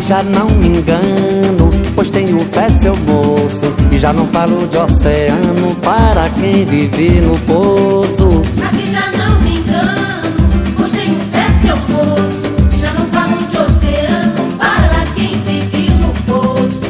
Já 0.07 0.21
não 0.21 0.47
me 0.47 0.67
engano, 0.67 1.71
pois 1.95 2.11
tenho 2.11 2.39
fé, 2.39 2.69
seu 2.69 2.95
moço. 2.95 3.73
E 3.91 3.97
já 3.97 4.13
não 4.13 4.27
falo 4.27 4.67
de 4.67 4.77
oceano 4.77 5.75
para 5.81 6.29
quem 6.29 6.65
vive 6.65 7.21
no 7.21 7.37
poço. 7.39 8.43
Aqui 8.63 8.89
já 8.91 9.11
não 9.17 9.41
me 9.41 9.57
engano, 9.57 10.73
pois 10.77 10.91
tenho 10.91 11.19
fé, 11.31 11.47
seu 11.61 11.75
moço. 11.75 12.45
E 12.73 12.77
já 12.77 12.91
não 12.93 13.05
falo 13.07 13.37
de 13.47 13.57
oceano 13.57 14.57
para 14.57 15.03
quem 15.15 15.41
vive 15.41 15.91
no 15.95 16.09
poço. 16.25 16.85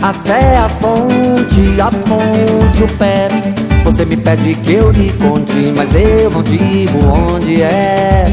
A 0.00 0.12
fé, 0.12 0.58
a 0.58 0.68
fonte, 0.68 1.80
a 1.80 1.90
ponte, 1.90 2.82
o 2.84 2.98
pé. 2.98 3.28
Você 3.84 4.04
me 4.04 4.16
pede 4.16 4.54
que 4.54 4.74
eu 4.74 4.90
lhe 4.90 5.12
conte, 5.14 5.72
mas 5.74 5.92
eu 5.94 6.30
não 6.30 6.42
digo 6.42 6.98
onde 7.04 7.62
é. 7.62 8.26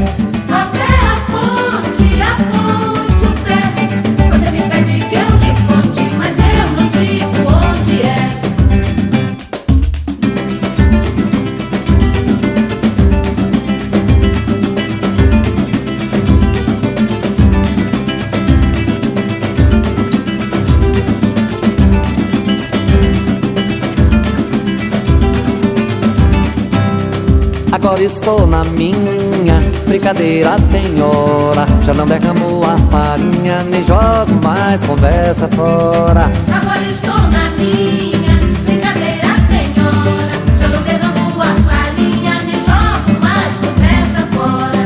Estou 28.26 28.44
na 28.44 28.64
minha, 28.64 29.62
brincadeira 29.86 30.56
tem 30.72 31.00
hora. 31.00 31.64
Já 31.84 31.94
não 31.94 32.06
derramo 32.06 32.60
a 32.64 32.76
farinha, 32.90 33.62
nem 33.70 33.84
jogo 33.84 34.44
mais 34.44 34.82
conversa 34.82 35.46
fora. 35.46 36.32
Agora 36.52 36.82
estou 36.90 37.14
na 37.14 37.50
minha, 37.56 38.34
brincadeira 38.64 39.32
tem 39.48 39.72
hora. 39.80 40.32
Já 40.58 40.66
não 40.66 40.82
derramo 40.82 41.40
a 41.40 41.54
farinha, 41.70 42.34
nem 42.46 42.60
jogo 42.62 43.22
mais 43.22 43.54
conversa 43.58 44.26
fora. 44.32 44.84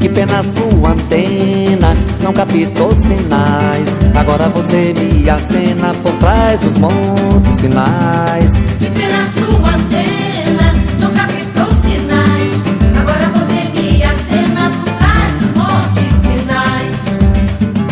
Que 0.00 0.08
pena 0.08 0.42
sua 0.42 0.92
antena, 0.92 1.94
não 2.22 2.32
captou 2.32 2.94
sinais. 2.94 4.00
Agora 4.14 4.48
você 4.48 4.94
me 4.98 5.28
acena 5.28 5.92
por 6.02 6.12
trás 6.12 6.58
dos 6.60 6.78
montes 6.78 7.56
sinais. 7.56 8.64
Que 8.78 8.86
pena 8.86 9.28
sua 9.34 9.39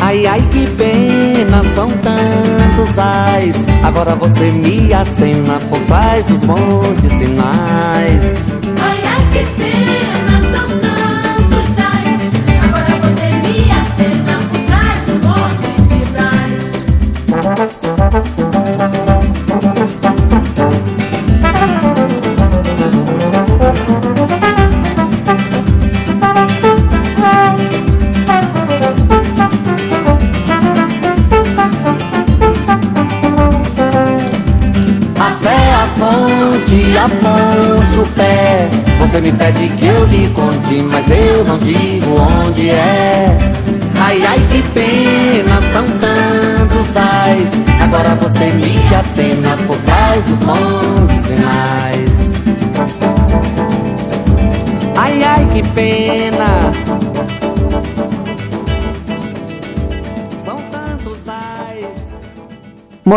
Ai, 0.09 0.27
ai, 0.27 0.41
que 0.51 0.67
pena, 0.69 1.63
são 1.75 1.91
tantos 1.91 2.99
ais. 2.99 3.67
Agora 3.85 4.17
você 4.17 4.51
me 4.53 4.91
acena 4.91 5.61
por 5.69 5.79
trás 5.81 6.25
dos 6.25 6.45
montes 6.45 7.13
sinais. 7.13 8.48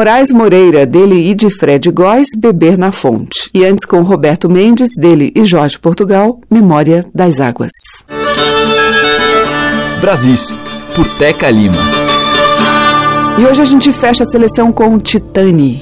Moraes 0.02 0.32
Moreira, 0.32 0.84
dele 0.84 1.30
e 1.30 1.36
de 1.36 1.48
Fred 1.48 1.92
Góes, 1.92 2.30
Beber 2.36 2.76
na 2.76 2.92
Fonte. 2.92 3.52
E 3.54 3.64
antes 3.64 3.86
com 3.86 4.02
Roberto 4.02 4.50
Mendes, 4.50 4.96
dele 4.98 5.32
e 5.36 5.46
Jorge 5.46 5.78
Portugal, 5.78 6.42
Memória 6.50 7.06
das 7.14 7.40
Águas. 7.40 7.70
Brasis, 10.02 10.58
por 10.96 11.08
Teca 11.20 11.52
Lima. 11.52 11.78
E 13.38 13.46
hoje 13.46 13.62
a 13.62 13.66
gente 13.66 13.92
fecha 13.92 14.24
a 14.24 14.26
seleção 14.26 14.72
com 14.72 14.98
Titani. 14.98 15.80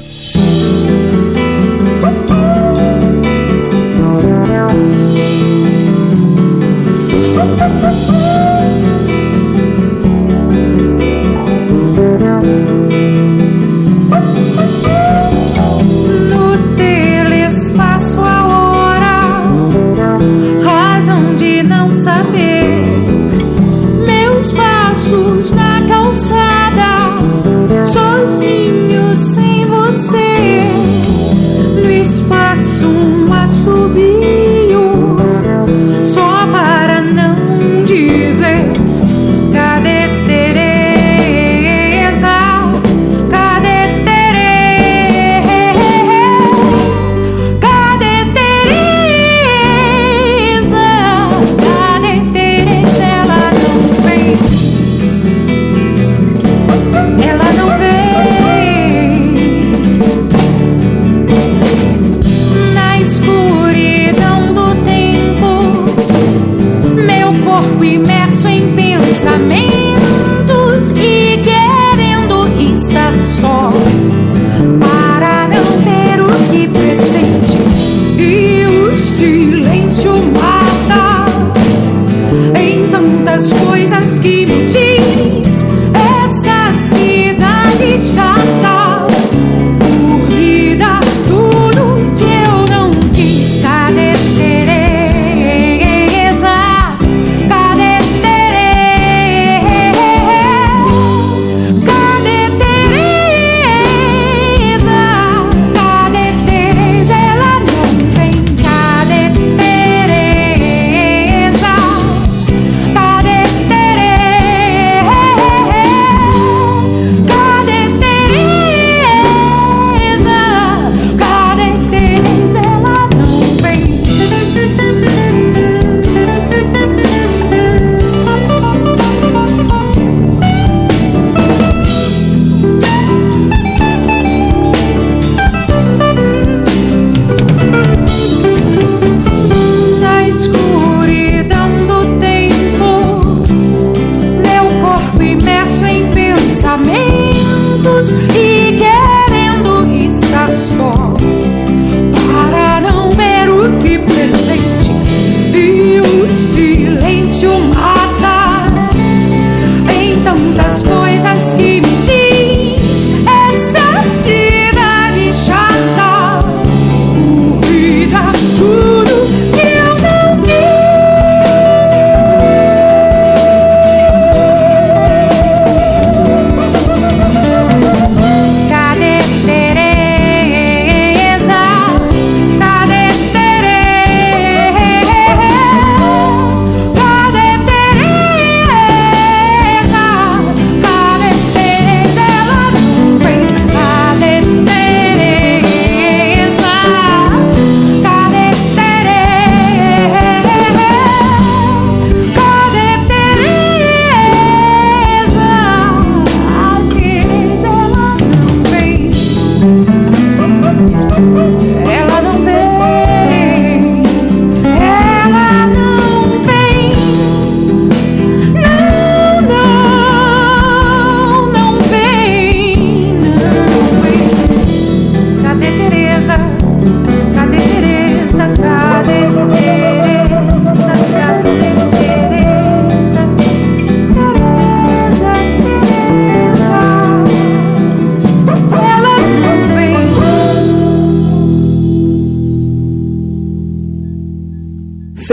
всю 157.40 157.69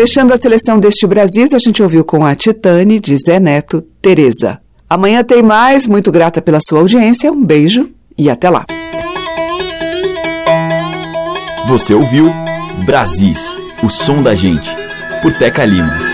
Fechando 0.06 0.32
a 0.32 0.36
seleção 0.36 0.78
deste 0.78 1.04
Brasil, 1.04 1.44
a 1.52 1.58
gente 1.58 1.82
ouviu 1.82 2.04
com 2.04 2.24
a 2.24 2.32
Titane, 2.32 3.00
de 3.00 3.16
Zé 3.16 3.40
Neto, 3.40 3.82
Tereza. 4.00 4.60
Amanhã 4.88 5.24
tem 5.24 5.42
mais, 5.42 5.88
muito 5.88 6.12
grata 6.12 6.40
pela 6.40 6.60
sua 6.60 6.78
audiência, 6.78 7.32
um 7.32 7.44
beijo 7.44 7.90
e 8.16 8.30
até 8.30 8.48
lá. 8.48 8.64
Você 11.66 11.92
ouviu 11.92 12.32
Brasis, 12.84 13.58
o 13.82 13.90
som 13.90 14.22
da 14.22 14.32
gente, 14.32 14.70
por 15.22 15.36
Teca 15.36 15.64
Lima. 15.64 16.05